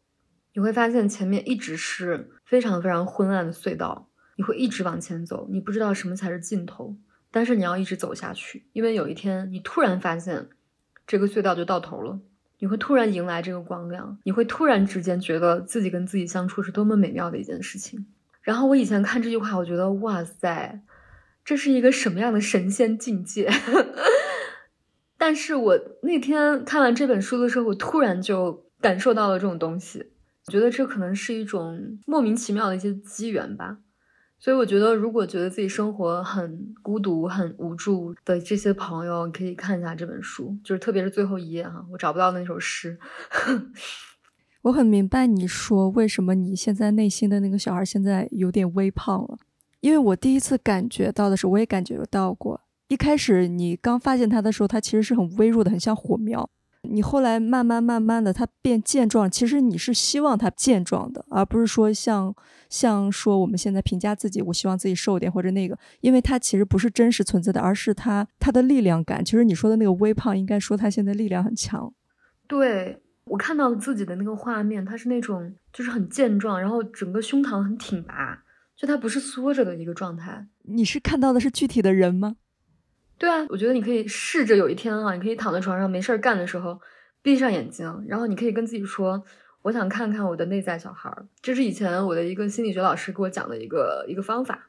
[0.55, 6.97] 你会发现前面一直是非常非常昏暗的隧道，你会一直往前走，你不知道什么才是尽头，
[7.31, 10.49] 但是你要一直走下去，因为有一天你突然发现
[11.07, 12.21] 这个隧道就到头了。”
[12.59, 18.07] 你会突然迎来这个光亮，你会突然之间觉得自己跟自己相处是多么美妙的一件事情。
[18.41, 20.81] 然后我以前看这句话，我觉得哇塞，
[21.45, 23.51] 这是一个什么样的神仙境界？
[25.19, 30.13] 但是我那天看完这本书的时候，我突然就感受到了这种东西，
[30.47, 33.77] 觉得这可能是一种莫名其妙的一些机缘吧。
[34.39, 42.99] 所以我觉得，如果觉得自己生活很孤独、很无助的这些朋友，可以看一下这本书，就是特别是最后一页哈，我找不到那首诗。
[44.63, 49.39] 我很明白你说为什么你现在内心的那个小孩现在有点微胖了，
[49.81, 52.61] 因为我第一次感觉到的时候，我也感觉到过。
[52.89, 56.49] 一开始你刚发现他的时候，他其实是很微弱的，很像火苗。
[56.91, 62.35] 你后来慢慢慢慢的，他变健壮，其实你是希望他健壮的，而不是说像
[62.69, 69.25] 像说我们现在评价自己，我希望自己瘦点或者那个，因为他其实不是真实存在的，而是他他的力量感。
[69.25, 71.93] 其实你说的那个微胖，应该说他现在力量很强。
[72.47, 78.43] 对我看到自己的那个画面，他是那种就是很健壮，然后整个胸膛很挺拔，
[78.77, 80.47] 就他不是缩着的一个状态。
[80.63, 82.37] 你是看到的是具体的人吗？
[83.19, 86.81] 对啊，我觉得你可以试着有一天啊，你可以躺在床上没事儿干的时候，
[87.23, 89.25] 闭上眼睛，然后你可以跟自己说
[89.63, 94.69] ：“我想看看我的内在小孩儿。”这是以前我的一个心理学老师给我讲的一个一个方法。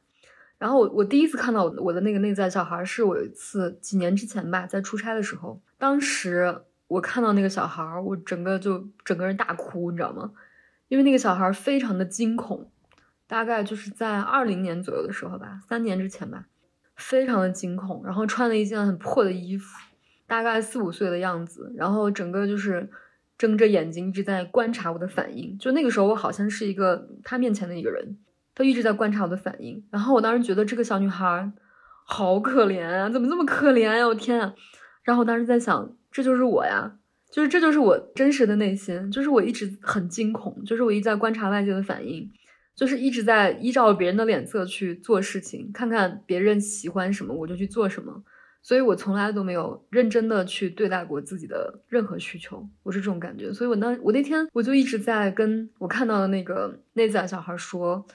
[0.58, 10.32] 然后我我第一次看到我的那个内在小孩，是我有一次几年之前吧，在出差的时候，当时我看到那个小孩，我整个就整个人大哭，你知道吗？
[10.88, 12.72] 因为那个小孩非常的惊恐，
[13.28, 16.46] 大概就是在二零年左右的时候吧，三年之前吧，
[16.98, 19.78] 非常的惊恐，然后穿了一件很破的衣服，
[20.28, 22.90] 大概四五岁的样子，然后整个就是
[23.38, 28.18] 睁着眼睛一直在观察我的反应，就那个时候我好像是一个他面前的一个人。
[28.56, 31.52] 他一直在观察我的反应，然后我当时觉得这个小女孩
[32.08, 34.08] 好可怜啊，怎么这么可怜呀？
[34.08, 34.52] 我天啊！
[35.04, 36.98] 然后我当时在想，这就是我呀，
[37.32, 42.28] 就是这就是我真实的内心，就是我一直很惊恐，就是我一直在观察外界的反应，
[42.78, 48.24] 就是一直在依照别人的脸色去做事情，看看别人喜欢什么我就去做什么，
[48.62, 58.06] 所以我从来都没有认真的去对待过自己的任何需求，我是这种感觉，所以我那我那天我就一直在跟我看到的那个内在小孩说。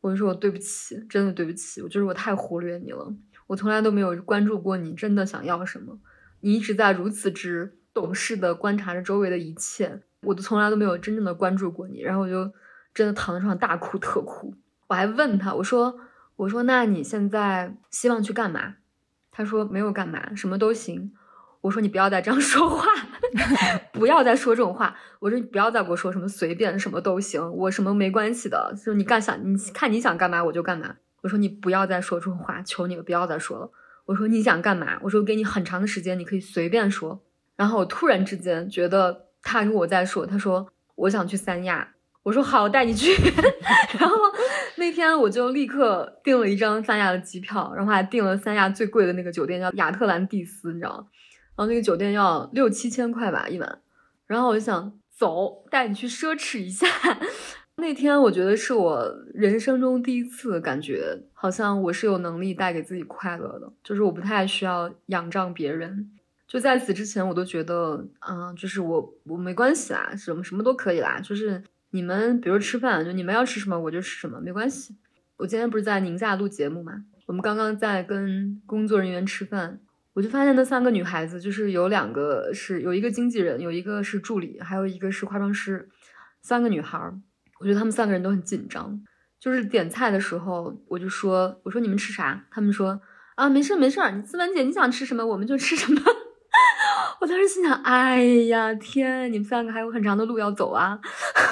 [0.00, 3.14] 我就说我对不起，真的对不起，我就是我太忽略你了，
[3.46, 5.96] 我从来都没有关注过你真的想要什么，
[6.40, 12.52] 你一直在如此之懂事的观察着周围的一切，我都从来都没有真正的关注过你，然后我就
[12.94, 14.54] 真的躺在床上大哭特哭，
[14.88, 15.98] 我还问他，我说
[16.36, 18.74] 我说那你现在希望去干嘛？
[19.30, 21.12] 他说没有干嘛，什么都行。
[21.62, 22.86] 我说你不要再这样说话，
[23.94, 24.96] 不要再说这种话。
[25.20, 28.74] 我说你不要再给我说什么随便什么都行，我什么没关系的。
[28.76, 30.96] 就是你干想你看你想干嘛我就干嘛。
[31.22, 33.70] 我说你不要再说这种话，求你了，不要再说了。
[34.06, 34.98] 我说你想干嘛？
[35.02, 37.22] 我说给你很长的时间，你可以随便说。
[37.54, 41.94] 然后我突然之间觉得他跟我在说，他说我想去三亚。
[42.22, 43.12] 我说好，带你去。
[43.98, 44.16] 然后
[44.76, 51.06] 那天我就立刻订了一张三亚的机票，然后还订了三亚最贵的那个酒店，叫亚特兰蒂斯，你知道吗？
[51.56, 53.80] 然后那个酒店要六七千块吧一晚，
[54.26, 56.86] 然后我就想走，带你去奢侈一下。
[57.76, 59.04] 那天我觉得是我
[59.34, 66.10] 人生中第一次感觉，好像我是有能力带给自己快乐的，就是我不太需要仰仗别人。
[66.46, 74.96] 就在此之前，我都觉得，嗯，就是我我没关系啦，什么什么都可以啦，就是你们比如吃饭，就你们要吃什么我就吃什么，没关系。
[75.36, 79.78] 我今天不是在宁夏录节目嘛，我们刚刚在跟工作人员吃饭。
[80.14, 85.88] 我就发现那三个女孩子，就是有两个是有一个经纪人，有一个是助理，还有一个是化妆师，
[86.42, 87.18] 三个女孩儿。
[87.60, 89.02] 我觉得她们三个人都很紧张。
[89.40, 93.00] 就是点菜的时候，我就说：“我说你们吃啥？”他们说
[93.36, 96.00] ：“啊，没事没事，你思文姐你想吃什么我们就吃什么。”
[97.22, 100.98] 我当时心想：“哎呀天，你们三个还有很长的路要走啊。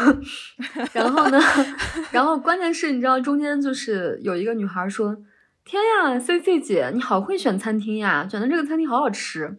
[0.93, 1.39] ”然后呢，
[2.11, 5.17] 然后关键是你知道中间就是有一个女孩说。
[5.63, 8.27] 天呀，C C 姐，你好会选餐厅呀！
[8.29, 9.59] 选的这个餐厅好好吃。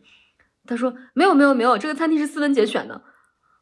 [0.65, 3.01] 她说没有没有没有，这个餐厅是思文姐选的。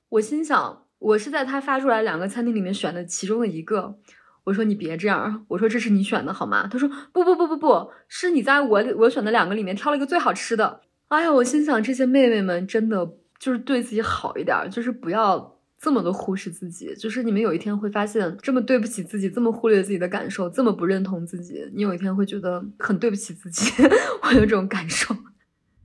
[0.07, 3.99] 我心想，我是在她发出来两个餐厅里面选的其中的一个。
[4.45, 6.67] 我说你别这样，我说这是你选的好吗？
[6.71, 10.81] 他说不不不不不是你在我我选的两个里面挑了一个最好吃的。
[11.09, 13.05] 哎呀，我心想这些妹妹们真的
[13.37, 15.55] 就是对自己好一点，就是不要。
[15.81, 23.71] 这么的忽视自己，就是你们有一天会发现，这么对不起自己，这么忽略自己的感受，这么不认同自己，你有一天会觉得很对不起自己。
[24.23, 25.15] 我有这种感受。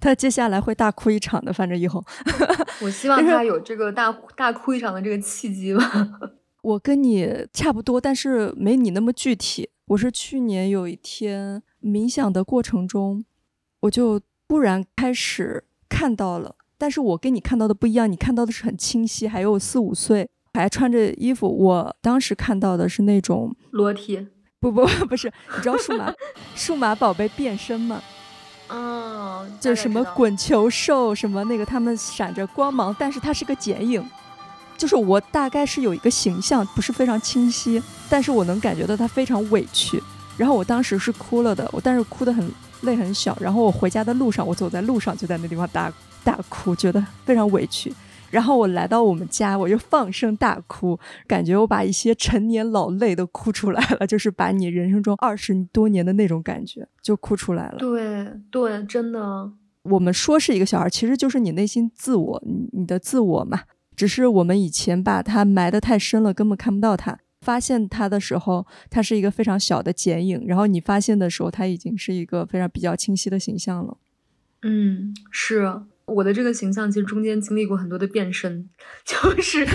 [0.00, 2.04] 他接下来会大哭一场的，反正以后，
[2.82, 5.88] 我希望 他有这个大大哭一场的这个契机吧。
[6.62, 9.70] 我跟你差不多，但是没你那么具体。
[9.87, 13.24] 我是去年有一天冥想的过程中，
[13.82, 16.57] 我就突然开始看到了。
[16.76, 21.48] 但是我跟你看到的不一样，你看到的是很清晰，还有四五岁还穿着衣服。
[21.48, 24.26] 我当时看到的是那种裸体，
[24.61, 26.12] 不不不是，你知道数码
[26.55, 28.03] 数码宝贝变身吗？
[28.68, 34.05] 哦，就什么滚球兽什么那个，他们闪着光芒，但是它是个剪影，
[34.76, 40.03] 就是我大概是有一个形象，不是非常清晰，但是我能感觉到他非常委屈。
[40.37, 42.51] 然后我当时是哭了的，我但是哭得很
[42.82, 43.37] 泪很小。
[43.41, 45.93] 然后我回家的路上，我走在路上就在那地方大。
[46.24, 47.93] 大哭，觉得非常委屈。
[48.30, 57.76] 然后我来到我们家，我就放声大哭，感觉我把一些陈年老泪都哭出来了，就是把你人生中二十多年的那种感觉就哭出来了。
[57.76, 59.53] 对对，真的。
[59.82, 63.61] 我们说是一个小孩，其实就是你内心自我，你你的自我嘛。
[63.95, 67.18] 只是我们以前把它埋得太深了，根本看不到它。
[67.45, 73.99] 发现它的时候，它是一个非常小的剪影；然后你发现的时候，它已经是一个非常比较清晰的形象了。
[74.62, 75.82] 嗯，是。
[76.07, 78.68] 我的这个形象其实中间经历过很多的变身，
[79.07, 79.66] 就是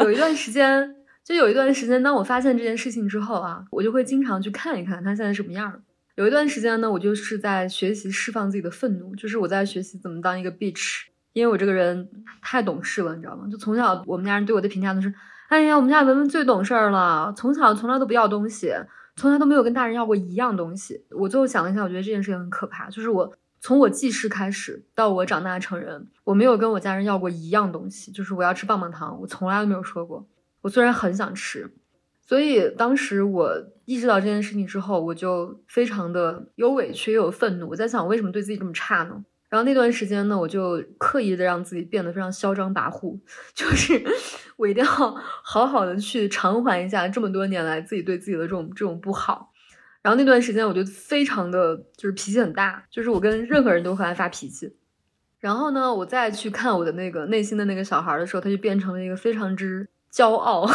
[0.00, 5.82] 有一段时间，就有一段时间，当我发现这件事情之后啊，我就会经常去看一看他现在什么样。
[6.14, 11.02] 有一段时间呢，我就是在学习释放自己的愤怒，就是我在学习怎么当一个 bitch，
[11.34, 12.08] 因为我这个人
[12.40, 13.46] 太懂事了，你知道吗？
[13.50, 15.12] 就从小我们家人对我的评价都是，
[15.52, 18.72] 哎呀，我们家文文最懂事儿了，从小从来都不要东西，
[19.16, 21.04] 从来都没有跟大人要过一样东西。
[21.10, 23.30] 我最后想了一下，我觉得这件事情很可怕，就是我
[23.60, 30.26] 从我记事开始到我长大成人，我没有跟我家人要过一样东西，就是我要吃棒棒糖，我从来都没有说过。
[30.62, 31.70] 我虽然很想吃，
[32.26, 33.52] 所以当时我
[33.84, 37.68] 意识到这件事情之后，我就非常的有委屈又有愤怒。
[37.68, 39.22] 我在想，为什么对自己这么差呢？
[39.52, 43.20] 然后那段时间呢，我就刻意的让自己变得非常嚣张跋扈，
[43.52, 44.02] 就是
[44.56, 49.52] 我一定要好好的去偿还一下这么多年来自己对自己的这种这种不好。
[50.00, 54.74] 然后那段时间，我就非常的就是脾气很大，就是我跟任何人都会爱发脾气。
[55.38, 60.66] 然后呢，我再去看我的那个内心的那个小孩的时候，他就变成了一个非常之骄傲。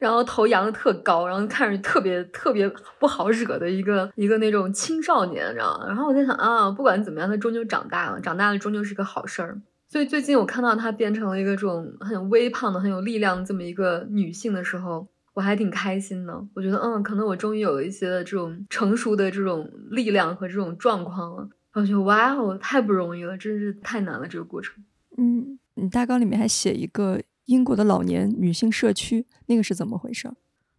[0.00, 5.86] 然后头扬的特高，然后看着特别特别不好惹的一个一个那种青少年，你知道吗？
[5.86, 9.60] 然后我在想啊，不管怎么样，他终究长大了，长大了终究是个好事儿。
[9.88, 16.46] 所以最近我看到她变成了一个这种很微胖的、很有力量这么一个女性的时候，我还挺开心的。
[16.54, 21.48] 我觉得嗯，可能我终于有一些这种成熟的这种力量和这种状况了。
[21.72, 24.74] 我觉得哇哦，太不容易了，真是太难了这个过程。
[25.16, 27.20] 嗯，你大纲里面还写一个。
[27.46, 30.30] 英国的老年女性社区，那个是怎么回事？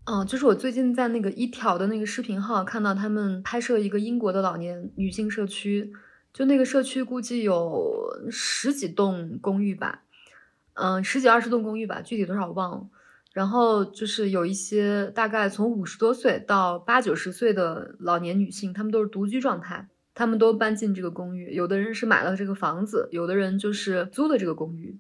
[0.06, 5.92] 嗯，就是我最近在那个一条的那个视频号看到他们拍摄一个英国的老年女性社区，
[6.32, 10.04] 就那个社区估计有十几栋公寓吧，
[10.76, 12.88] 嗯，十几二十栋公寓吧，具体多少我忘了。
[13.34, 24.98] 然后就是有一些大概从五十多岁到八九十岁的老年女性，她们都是独居状态，她们都搬进这个公寓，有的人是买了这个房子，有的人就是租的这个公寓。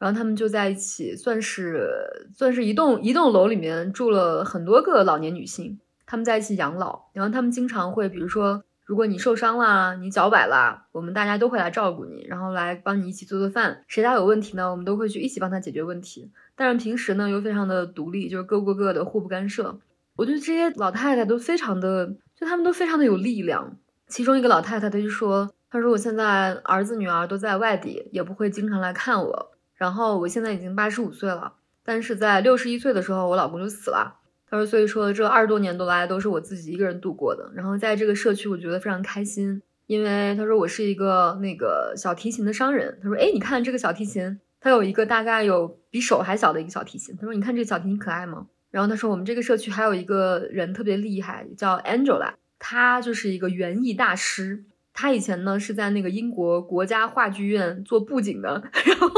[0.00, 1.86] 然后他们就在一起，算是
[2.34, 7.02] 算是一栋一栋楼里面住了很多个老年女性，他们在一起养老。
[7.12, 13.84] 然后他们经常会，比如说，如果你受伤啦，你脚崴啦，我们大家都会来照顾你，然后来帮你一起做做饭。
[13.88, 16.30] 谁家有问题呢，我们都会去一起帮他解决问题。
[16.56, 19.78] 但是平时呢，又非常的独立，就是各过各的，互不干涉。
[20.16, 23.76] 我觉得这些老太太都非常的，就他们都非常的有力量。
[24.08, 29.49] 其中一个老太太，她就说：“她说我现在儿子女儿都在外地，也不会经常来看我。”
[29.80, 34.18] 然后我现在已经八十五岁了，但是在六十一岁的时候，我老公就死了。
[34.46, 37.50] 他说，所以说这二十多年多来都是我自己一个人度过的。
[37.54, 42.98] 然后在这个社区，我觉得非常开心，因为他说我是一个那个小提琴的商人。
[43.02, 47.16] 他说，哎，你看这个小提琴，它有一个大概有比手还小的一个小提琴。
[47.16, 48.48] 他说，你看这个小提琴可爱吗？
[48.70, 54.64] 然后他说，我们这个社区还有一个人特别厉害，叫 Angela，他就是一个园艺大师。
[54.92, 59.08] 他以前呢是在那个英国国家话剧院做布景的，然后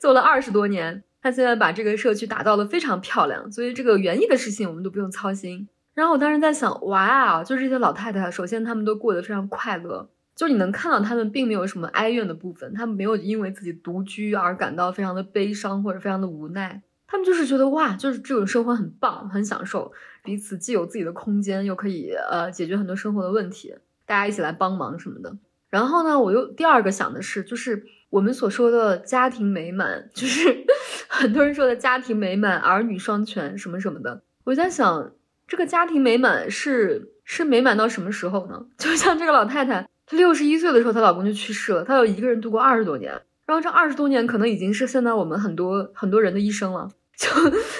[0.00, 1.02] 做了二十多年。
[1.22, 5.68] 他现在把这个社区打造的非常漂亮，所以这个园艺的事情我们都不用操心。
[5.92, 19.92] 然后我当时在想，哇，就这些老太太，首先她们都过得非常快乐，就你能看到她们并没有什么哀怨的部分，她们没有因为自己独居而感到非常的悲伤或者非常的无奈，她们就是觉得哇，就是这种生活很棒，很享受，
[20.24, 23.74] 彼此既有自己的空间，又可以呃解决很多生活的问题。
[24.10, 25.36] 大家一起来帮忙什么的，
[25.68, 30.66] 然后呢，我又第二个想的是，就是我们所说的家庭美满，就是
[31.06, 34.24] 很多人说的家庭美满、儿女双全什么什么的。
[34.42, 35.12] 我在想，
[35.46, 38.66] 这个家庭美满是是美满到什么时候呢？
[38.78, 43.12] 就像这个老太太，她六十一岁的时候，她老公就去世了，她有一个人度过二十多年，
[43.46, 46.88] 然后这二十多年可能已经是现在我们很多很多人的一生了。
[47.20, 47.28] 就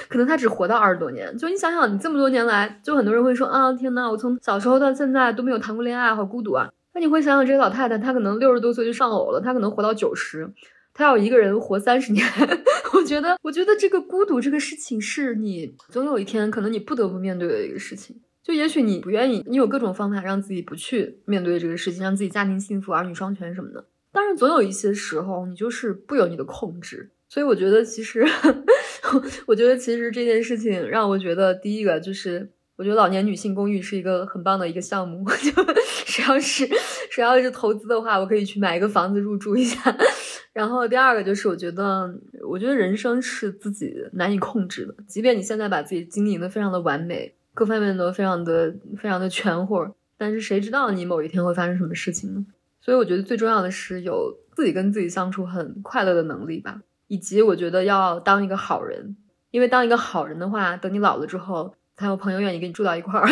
[0.06, 6.70] 可能他只活到二十多年，就你想想，你这么多年来，就很多人会说啊，天呐，我从小时候到现在都没有谈过恋爱，好孤独啊。
[6.92, 10.46] 那你会想想，这个老太太，她可能六十多岁就上偶了，她可能活到九十，
[10.92, 12.22] 她要一个人活三十年。
[12.92, 18.20] 我觉得，我觉得这个孤独这个事情，是你总有一天可能你不得不面对的一个事情。
[18.42, 23.86] 就也许你不愿意，你有各种方法让自己不去面对这个事情，让自己家庭幸福、儿女双全什么的。
[24.12, 27.10] 但是总有一些时候，你就是不由你的控制。
[27.28, 28.26] 所以我觉得，其实，
[29.46, 35.24] 我觉得其实这件事情让我觉得，第一个就是，我觉得老年女性公寓是一个很棒的一个项目。
[35.42, 35.50] 就
[36.06, 36.66] 谁要是
[37.10, 39.96] 谁要是投资的话，我可以去买一个房子入住一下。
[40.52, 42.12] 然后第二个就是，我觉得，
[42.48, 44.94] 我觉得人生是自己难以控制的。
[45.06, 49.86] 即便你现在把自己经营的非常的完美，各方面都非常的非常的全乎，
[50.18, 52.44] 但是谁知道你某一天会发生什么事情呢？
[52.82, 56.82] 所以我觉得最重要的是有自己跟自己相处很快乐的能力吧。
[57.10, 59.16] 以及我觉得要当一个好人，
[59.50, 63.28] 因为当一个好人的话，等你老了之后，才有朋友愿意跟你住到一块儿。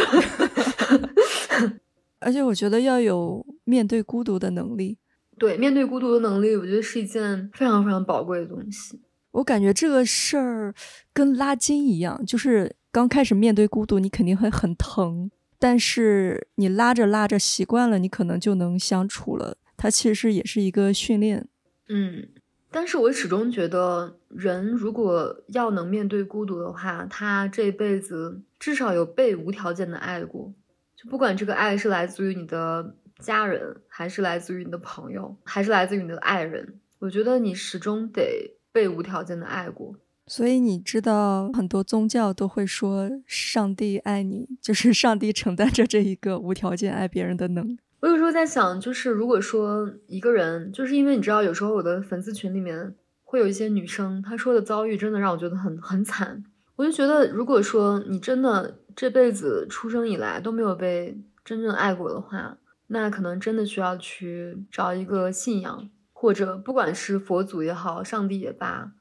[2.19, 4.99] 而且我觉得要有面对孤独的能力。
[5.39, 9.01] 对，面对孤独的能力，我觉得是一件非常非常宝贵的东西。
[9.31, 10.75] 我感觉这个事儿
[11.13, 19.57] 跟拉筋一样，就是刚开始面对孤独，你肯定会很疼，但是你拉着拉着习惯了，你可能就能相处了。
[19.77, 21.47] 它其实也是一个训练。
[21.89, 22.31] 嗯。
[22.71, 30.53] 但是我始终觉得，人如果要能面对孤独的话，他这辈子至少有被无条件的爱过。
[30.95, 39.95] 就不管这个爱是来自于你的家人，还是来自于你的朋友，还是来自于你的爱人，我觉得你始终得被无条件的爱过。
[40.27, 47.79] 所以你知道，很多宗教都会说上帝爱你，就是上帝承担着这一个无条件爱别人的能。
[48.01, 52.95] 我有时候在想，就是如果说一个人，就是因为你知道，有时候我的粉丝群里面
[53.25, 56.45] 会有一些女生，她说的遭遇真的让我觉得很很惨。
[56.77, 68.93] 我就觉得，如果说你真的这辈子出生以来都没有被真正爱过的话，那可能真的需要去找一个信仰，或者不管是佛祖也好，上帝也罢，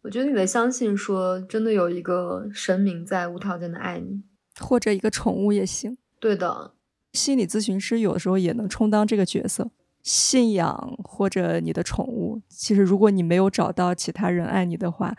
[0.00, 4.22] 我觉得你得相信，说真的有一个神明在无条件的爱你，
[4.58, 5.98] 或者一个宠物也行。
[6.18, 6.72] 对的。
[7.16, 9.68] 心理咨询师有的时候也能充当这个角色，
[10.02, 12.40] 信仰或者你的宠物。
[12.48, 15.16] 其实，如果你没有找到其他人爱你的话，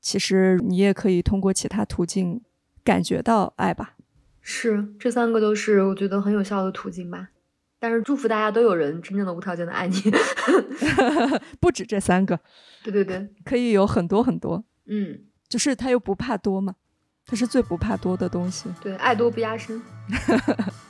[0.00, 2.40] 其实你也可以通过其他途径
[2.82, 3.96] 感觉到爱吧。
[4.40, 7.28] 是，这三个都是我觉得很有效的途径吧。
[7.78, 9.96] 但是，祝福大家都有人真正的无条件的爱你，
[11.60, 12.38] 不止这三个。
[12.82, 14.64] 对对对，可以有很多很多。
[14.86, 16.74] 嗯，就是他又不怕多嘛，
[17.26, 18.68] 他是最不怕多的东西。
[18.82, 19.80] 对，爱多不压身。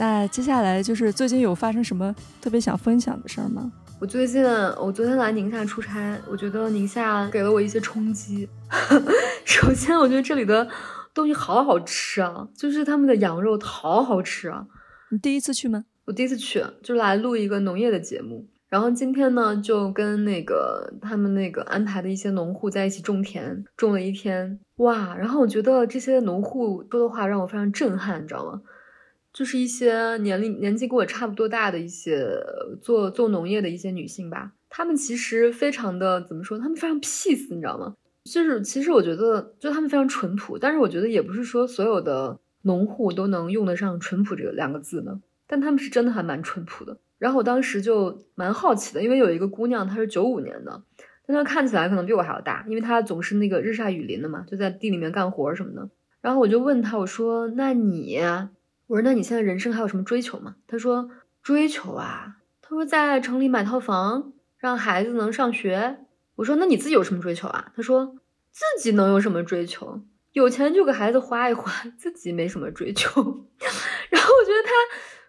[0.00, 3.70] 那接下来就是最近有发生什么特别想分享的事儿吗？
[4.00, 8.48] 我最近我昨天来宁夏出差，我觉得宁夏给了我一些冲击。
[9.44, 10.66] 首先，我觉得这里的
[11.12, 14.66] 东西好好吃啊，就是他们的羊肉好好吃啊。
[15.10, 15.84] 你第一次去吗？
[16.06, 18.48] 我第一次去，就来录一个农业的节目。
[18.70, 24.58] 然后今天呢，就跟那个他们那个安排的一些农户在一起种田，种了一天。
[24.76, 25.14] 哇！
[25.14, 28.62] 然后我觉得这些农户说的话让我非常震撼，你知道吗？
[29.32, 32.28] 就是一些年龄年纪跟我差不多大的一些
[32.82, 36.58] 做做农业的一些女性吧，她们其实非常的怎么说？
[36.58, 37.94] 她们非常 peace，你知道吗？
[38.24, 45.20] 就是其实我觉得，就她们非常淳朴，但是我觉得也不是说所有的农户都能用得上“淳朴”这个两个字呢。
[45.46, 46.98] 但他们是真的还蛮淳朴的。
[47.18, 50.82] 然后我当时就蛮好奇的，因为有一个姑娘她是九五年的，
[51.26, 55.88] 但她看起来可能比我还要大，因为她总是那个日晒雨淋的嘛，就在地里面干活什么的。
[56.20, 58.20] 然后我就问她，我说：“那你？”
[58.90, 61.08] 我说：“那你现在人生还有什么追求吗？”他说
[61.44, 66.00] ：“追求啊。”他说：“在城里买套房，让孩子能上学。”
[66.34, 68.16] 我说：“那你自己有什么追求啊？”他说
[68.50, 70.02] ：“自己能有什么追求？
[70.32, 73.08] 有钱就给孩子花一花，自己没什么追求。”
[74.10, 74.70] 然后我觉得他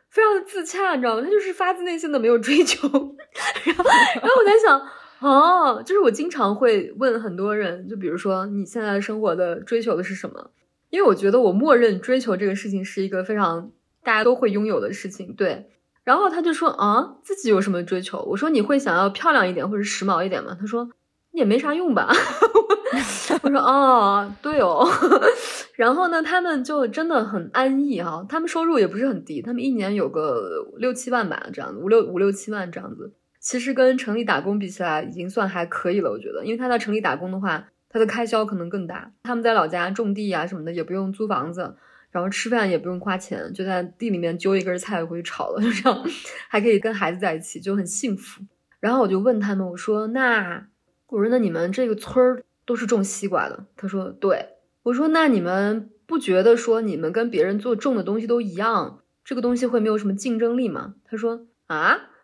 [0.09, 1.21] 非常的自洽，你知道吗？
[1.21, 2.87] 他就是发自内心的没有追求。
[2.87, 3.83] 然后，
[4.15, 4.81] 然后我在想，
[5.19, 10.49] 哦，就是我经常会问很多人，就比如说你现在生活的追求的是什么？
[10.91, 13.71] 因为我觉得我默认追求这个事情是一个非常
[14.03, 15.71] 大家都会拥有的事情，对。
[16.03, 18.21] 然后他就说啊，自己有什么追求？
[18.23, 20.55] 我说你会想要漂亮一点或者时髦一点吗？
[20.59, 20.89] 他说
[21.31, 22.11] 也没啥用吧。
[23.41, 24.85] 我说哦，对哦。
[25.77, 33.13] 然后呢，他们就真的很安逸哈，他们收入也不是很低，他们一年有个六七万吧，这样子五六五六七万这样子。
[33.39, 37.69] 其实跟城里打工比起来，已经算还可以了，我觉得，因为他在城里打工的话。
[37.91, 41.75] 他的开销可能更大，他们在老家种地啊什么的，也不用租房子，
[42.09, 46.03] 然后吃饭也不用花钱，就在地里面揪一根菜回去炒了， 就这样，
[46.47, 48.41] 还可以跟孩子在一起，就很幸福。
[48.79, 50.67] 然后我就问他们，我说那
[51.07, 53.65] 我说那你们这个村儿都是种西瓜的？
[53.75, 54.47] 他说对。
[54.83, 60.95] 我说那你们不觉得说你们跟别人做种的东西都一样，这个东西会没有什么竞争力吗？
[61.05, 61.99] 他说啊，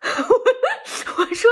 [1.18, 1.50] 我说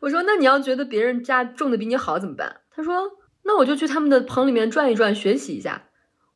[0.00, 2.62] 我说那你要觉得别人家种的比你好怎么办？
[2.70, 3.17] 他说。
[3.48, 5.84] 那我就去他们的棚里面转一转，学习一下。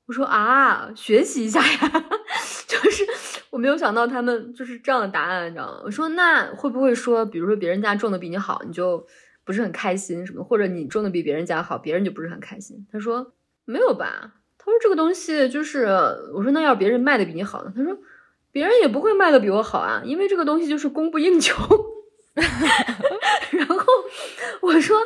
[0.07, 2.05] 我说啊，学习一下呀，
[2.67, 3.07] 就是
[3.51, 5.83] 我没有想到他们就是这样的答案，你知道吗？
[5.85, 9.07] 我说那会不会说，比如说别人家种的比你好，你就
[9.45, 10.43] 不是很开心什么？
[10.43, 12.87] 或者你种的比别人家好，别人就不是很开心？
[12.91, 13.33] 他说
[13.67, 14.33] 没有吧。
[14.59, 15.85] 他说这个东西就是，
[16.35, 17.73] 我说那要别人卖的比你好呢？
[17.77, 17.95] 他说
[18.51, 21.55] 别人也不会卖的比我好啊，因为这个东西就是供不应求。
[23.53, 23.87] 然后
[24.63, 24.97] 我说。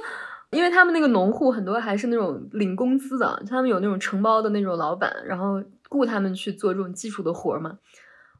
[0.50, 7.78] 因为他们那个农户很多还是那种领工资的，他们有那种承包的那种老板，然后雇他们去做这种基础的活儿嘛。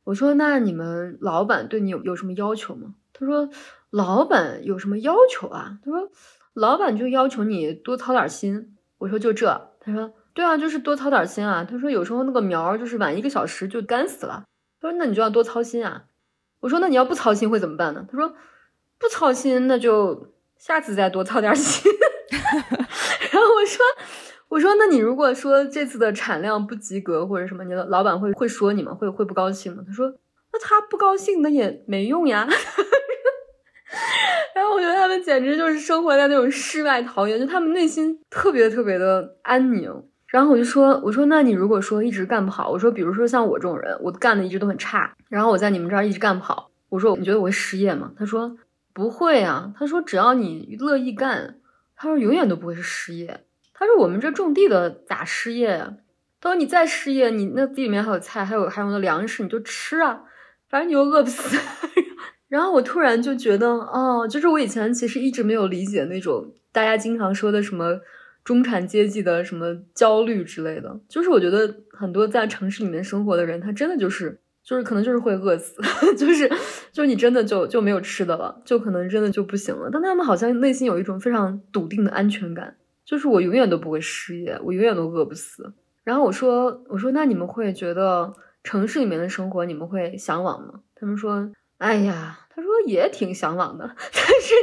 [0.05, 2.95] 我说那你们老板对你有有什么要求吗？
[3.13, 3.49] 他说
[3.91, 5.79] 老板有什么要求啊？
[5.85, 6.09] 他说
[6.55, 8.77] 老板就要求你多操点心。
[8.99, 9.73] 我说就这。
[9.81, 11.67] 他说对啊，就是多操点心啊。
[11.69, 14.45] 他说有时候那个苗就是晚一个小时就干死了。
[14.81, 16.05] 他说那你就要多操心啊。
[16.61, 18.07] 我说那你要不操心会怎么办呢？
[18.09, 18.33] 他说
[18.99, 20.33] 不操心那就。
[20.67, 21.91] 下次再多操点心。
[23.31, 23.85] 然后我说，
[24.49, 28.93] 我说，那你如果说这次的产量不及格或者什么，你的老板会会说你吗？
[28.93, 29.85] 会会不高兴吗？
[29.87, 30.13] 他说
[30.53, 32.49] 那他不高兴那也没用呀。
[34.57, 39.93] 然后我觉得他们简直就是生活在那种世外桃源，就他们内心特别特别的安宁。
[40.27, 48.11] 然后我就说，我说那你如果说一直干不好，我说比如说像我这种人，我干的一直都很差，然后我在你们这儿一直干不好，我说你觉得我会失业吗？
[48.19, 48.57] 他说
[48.97, 51.59] 不会啊，他说只要你乐意干，
[51.95, 53.45] 他说永远都不会是失业。
[53.75, 55.99] 他说我们这种地的咋失业呀？
[56.41, 60.23] 他说你再失业，你那地里面还有菜，还有还有那粮食，你就吃啊，
[60.71, 61.59] 反正你又饿不死。
[62.49, 68.01] 然后我突然就觉得，哦，就是我以前其实一直没有理解那种大家经常说的什么
[68.43, 70.99] 中产阶级的什么焦虑之类的。
[71.07, 75.81] 就是我觉得很多在城市里面生活的人，他真的就是就是可能就是会饿死，
[76.19, 76.49] 就是
[76.91, 79.89] 就是你真的就就没有吃的了，就可能真的就不行了。
[79.93, 85.73] 但他们好像内心有一种非常笃定的安全感，就是我永远都不会失业，我永远都饿不死。
[86.03, 88.33] 然后我说我说那你们会觉得
[88.65, 90.81] 城市里面的生活你们会向往吗？
[90.97, 91.49] 他们说。
[91.79, 94.55] 哎呀，他说也挺向往的， 但是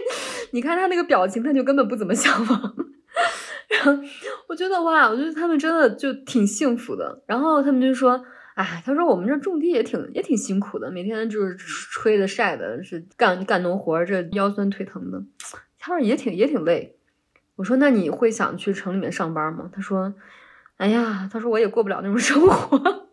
[0.50, 2.76] 你看他那个表情，他就根本不怎么向往。
[3.70, 4.04] 然后
[4.50, 7.22] 我觉得哇，我觉得他们真的就挺幸福的。
[7.28, 8.20] 然后他们就说，
[8.56, 15.24] 哎，他说我们这种地也挺也挺辛苦的，每天就是吹的晒的，是干干农活，这腰酸腿疼的。
[15.80, 16.96] 他说也挺也挺累。
[17.56, 19.70] 我说那你会想去城里面上班吗？
[19.74, 20.14] 他说，
[20.78, 23.10] 哎呀，他说我也过不了那种 生活。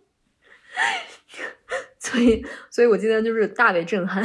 [1.99, 4.25] 所以，所以我今天就是大为震撼。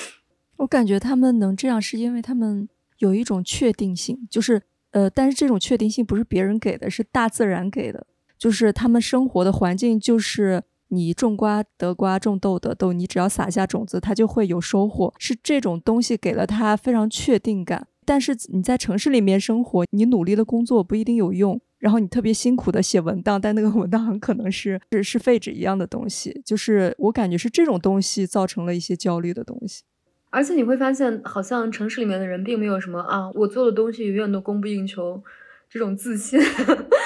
[0.56, 4.62] 我感觉他们能这样，是因为他们有一种确定性，就是
[4.92, 8.06] 呃，但是这种确定性不是别人给的，是大自然给的。
[8.44, 15.14] 就是他们生活的环境，就是你种瓜得瓜，种豆得豆，你只要撒下种子，它就会有收获。
[15.18, 17.86] 是这种东西给了他非常确定感。
[18.04, 21.58] 但是你在城市里面生活，你努力的工作不一定有用。
[21.78, 29.84] 然后你特别辛苦的写文档，但那个文档很可能是是是废纸一样的东西，就是我感觉是这种东西造成了一些焦虑的东西。
[30.28, 35.22] 而且你会发现，好像城市里面的人并没有什么啊，我做的东西永远都供不应求
[35.70, 36.38] 这种自信，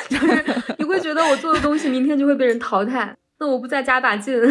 [0.08, 4.40] 就是你会觉得我做的东西明天就会被人淘汰，那我不再加把劲。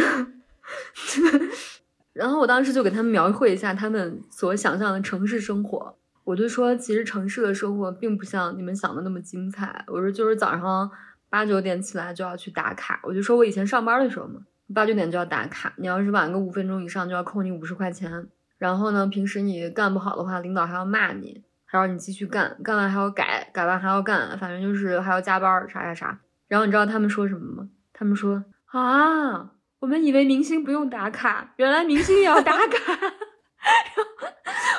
[2.13, 5.95] 然后我当时就给他们描绘一下他们所想象的城市生活。
[6.23, 9.85] 我就说，其实城市的生活并不像你们想的那么精彩。
[9.87, 10.91] 我说，就是早上
[11.29, 12.99] 八九点起来就要去打卡。
[13.03, 14.41] 我就说我以前上班的时候嘛，
[14.73, 15.73] 八九点就要打卡。
[15.77, 18.27] 你要是晚个五分钟以上，就要扣你五十块钱。
[18.57, 26.19] 然后呢，平时你干不好的话，领导还要骂你，还要你继续干，干完还要改，改完还要干，反正就是还要加班，啥啥啥。
[26.47, 27.67] 然后你知道他们说什么吗？
[27.91, 32.61] 他们说啊，我们以为明星不用打卡，原来明星也要打卡。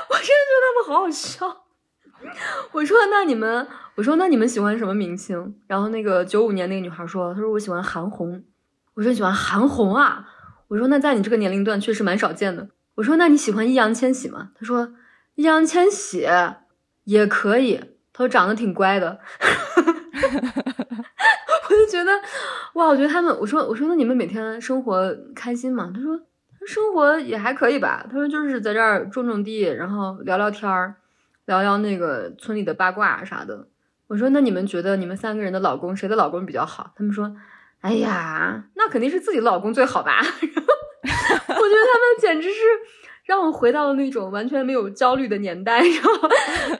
[0.08, 1.64] 我真的觉得他们好好笑。
[2.72, 5.54] 我说那你们，我说那你们喜欢什么明星？
[5.66, 8.42] 然后那个九五年那个女孩说，她说我喜欢韩红。
[8.94, 10.26] 我说喜欢韩红啊？
[10.68, 12.68] 我说那在你这个年龄段确实蛮少见的。
[12.96, 14.50] 我说那你喜欢易烊千玺吗？
[14.54, 14.92] 他说
[15.36, 16.26] 易烊千玺
[17.08, 17.80] 也可以。
[18.12, 19.18] 他说长得挺乖的。
[21.70, 22.12] 我就觉得
[22.74, 25.90] 哇，我觉得他们，我说我说那你们每天生活开心吗？
[25.94, 26.20] 他说。
[26.66, 30.96] 生活也还可以吧，他说就是在这儿种种地，然后聊聊天儿，
[31.46, 33.66] 聊聊那个村里的八卦啥的。
[34.08, 36.92] 我说那你们觉得你们三个人的老公谁的老公比较好？
[36.94, 37.34] 他们说，
[37.80, 40.20] 哎呀，那肯定是自己老公最好吧。
[40.20, 42.60] 我觉得他们简直是
[43.28, 46.28] 让我回到了那种完全没有焦虑的年代， 然后，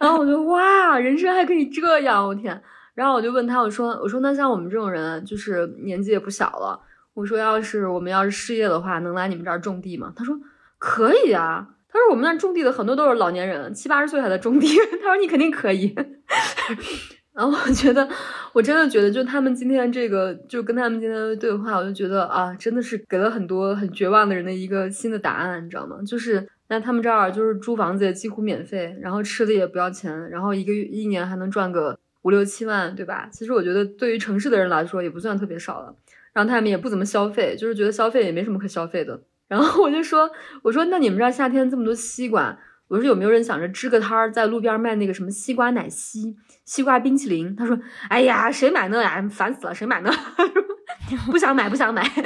[0.00, 2.58] 然后我就哇，人生还可以这样，我天！
[2.94, 6.80] 然后我就问他，我说我说那像我们这种人，就是年纪也不小了。
[7.12, 10.10] 我说，要是我们要是失业的话，能来你们这儿种地吗？
[10.16, 10.34] 他说
[10.78, 11.68] 可以啊。
[11.90, 14.68] 他说我们那儿种地的很多都是老年人，七八十岁还在种地。
[15.04, 15.94] 他说你肯定可以。
[17.34, 18.08] 然后我觉得，
[18.52, 25.98] 我真的觉得，就他们今天这个，就跟他们今天的对话，我就觉得啊，真的是给了很多很绝望的人的一个新的答案，你知道吗？
[26.06, 33.28] 就是那他们这儿就是租房子也几乎免费，然后吃的也不要钱，然后一个月一年还能赚个五六七万，对吧？
[33.32, 35.94] 其实我觉得对于城市的人来说，也不算特别少了。
[36.32, 39.20] 然后他们也不怎么消费，就是觉得消费也没什么可消费的。
[39.48, 40.30] 然后我就说
[40.62, 46.36] ：“我说那你们这儿夏天这么多西瓜，我说有没有人想着支个摊儿在路边卖那个什么西瓜奶昔、
[46.68, 47.78] 西瓜冰淇淋？”他说
[48.10, 49.26] ：“哎呀，谁买那呀？
[49.30, 50.10] 烦死了，谁买那？
[51.32, 52.02] 不想买，不想买。
[52.14, 52.20] ”就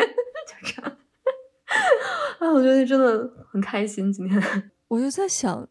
[0.65, 0.93] 这样。
[2.41, 4.13] 啊，我觉得真的很开心。
[4.13, 5.69] 今天我就在想，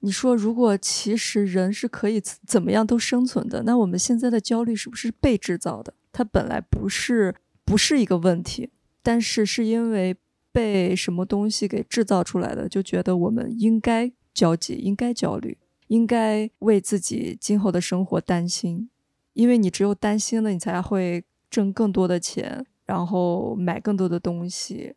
[0.00, 5.92] 你说如果其实人是可以怎么样都生存的，那我们现在的焦虑是不是被制造的？
[6.10, 7.34] 它本来不是。
[7.66, 8.68] 不是一个问题，
[9.02, 10.14] 但是是因为
[10.52, 15.56] 被什么东西给制造出来的，就觉得我们应该焦急，应该焦虑，
[15.88, 18.88] 应该为自己今后的生活担心，
[19.32, 24.94] 因为你只有担心了，你才会挣更多的钱，然后买更多的东西，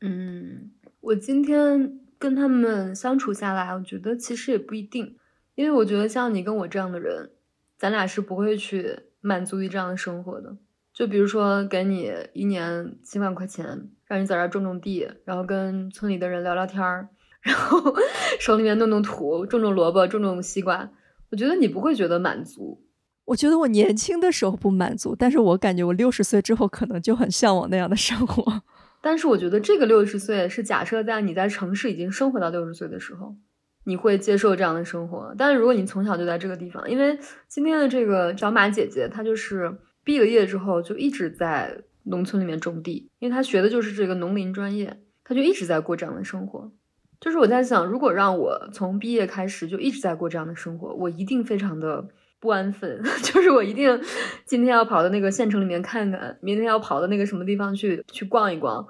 [0.00, 0.70] 嗯，
[1.00, 5.16] 我今天跟他们相处下来，我觉得其实也不一定，
[5.54, 7.30] 因为我觉得像你跟我这样的人，
[7.76, 10.56] 咱俩是不会去满足于这样的生活的。
[10.92, 17.08] 就比如说，给你一年几万块钱，让你在这儿种种地，然后跟村里的人聊聊天儿，
[17.42, 17.94] 然后
[18.40, 20.90] 手里面弄弄土，种种萝卜，种种西瓜，
[21.30, 22.84] 我觉得你不会觉得满足。
[23.24, 28.62] 我觉得我年轻的时候不满足，但是我感觉我六十岁之后可能就很向往那样的生活。
[29.02, 33.36] 但是我觉得这个六十岁是假设在你在城市已经生活到六十岁的时候，
[33.84, 35.34] 你会接受这样的生活。
[35.38, 39.72] 但是如果你从小就在这个地方，因为今天的这个小马姐姐，她就是
[40.02, 46.72] 毕了业之后就一直在农村里面种地，因为她学的就是这个农林专业，她就一直在过这样的生活。
[47.20, 52.08] 就是我在想，如果让我从毕业开始就一直在过这样的生活，我一定非常的。
[52.40, 54.00] 不安分， 就是我一定
[54.44, 58.86] 今天要跑到那个县城里面看看，明天要跑到那个什么地方去去逛一逛。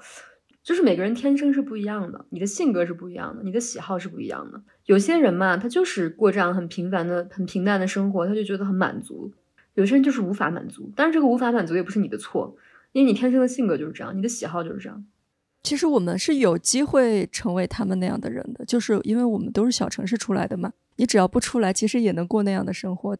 [0.62, 4.60] 就是每个人天生是不一样的，你的性格是不一样的，你的喜好是不一样的。
[4.84, 9.32] 有些人嘛，他就是过这样很平凡的、很平淡的生活，他就觉得很满足；
[9.72, 10.92] 有些人就是无法满足。
[10.94, 12.54] 但是这个无法满足也不是你的错，
[12.92, 15.06] 因为你天生的性格就是这样，你的喜好就是这样。
[15.68, 20.72] 其实我们是有机会成为他们那样的人的，就是因为我们都是小城市出来的嘛。
[20.96, 23.14] 你只要不出来，其实也能过那样的生活。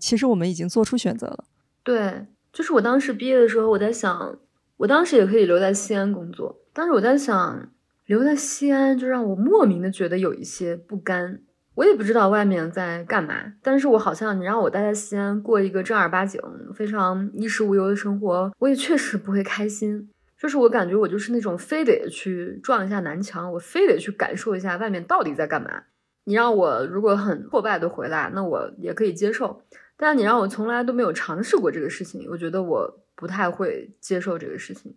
[0.00, 1.44] 其实我们已经做出选择了。
[1.84, 4.36] 对，就是我当时毕业的时候，我在想，
[4.78, 7.70] 我当时也可以留在西安工作，但是我在想，
[8.06, 11.38] 留在西安就让我莫名的觉得有一些不甘。
[11.76, 16.40] 我也不知道外面在干嘛，但是我好像你让我待在西安过一个正儿八经、
[16.74, 20.10] 非常衣食无忧的生活，我也确实不会开心。
[20.42, 25.84] 就是我感觉我就是那种非得去撞一下南墙，我非得去感受一下外面到底在干嘛。
[26.24, 29.62] 你让我如果很挫败的回来，那我也可以接受。
[29.96, 34.96] 但你让我从来都没有尝试过这个事情，我觉得我不太会接受这个事情。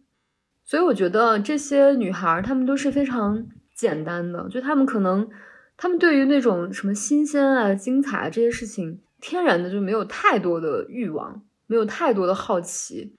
[0.63, 5.29] 所以我觉得这些女孩她们都是非常简单的，就她们可能
[5.77, 13.13] 她们对于那种什么新鲜啊、精彩啊这些事情，天然的就没有太多的欲望，没有太多的好奇，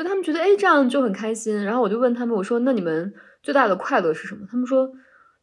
[0.00, 1.62] 所以她们觉得哎这样就很开心。
[1.62, 4.46] 然后我就问他们，我说那你们最大的快乐是什么？
[4.50, 4.90] 他们说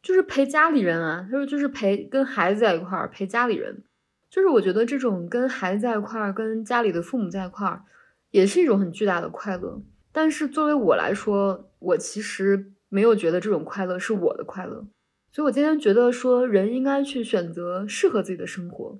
[0.01, 3.83] 就是陪家里人啊，他说就是陪跟孩子在一块儿陪家里人。
[4.31, 7.83] 就是我觉得这种跟孩子在一块儿，跟家里的父母在一块儿，
[8.31, 9.79] 也是一种很巨大的快乐。
[10.11, 14.87] 但是作为我来说，我其实没有觉得这种快乐是我的快乐。
[15.31, 18.99] 所以我今天觉得说，人应该去选择适合自己的生活，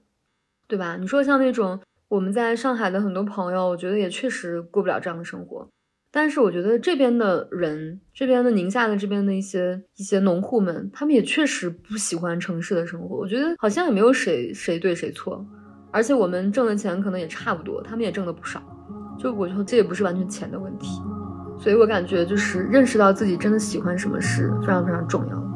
[0.68, 0.98] 对吧？
[0.98, 5.68] 你说像那种我们在上海的很多朋友，我觉得也确实过不了这样的生活。
[6.10, 13.18] 但是我觉得这边的人，这边的宁夏的这边的一些一些农户们，他们也确实不喜欢城市的生活。
[13.18, 15.46] 我觉得好像也没有谁谁对谁错，
[15.92, 18.64] 而且我们挣的钱可能也差不多，他们也挣的不少。
[19.20, 21.02] 就我觉得这也不是完全钱的问题，
[21.60, 25.47] 所以我感觉就是认识到自己真的喜欢什么是非常非常重要的。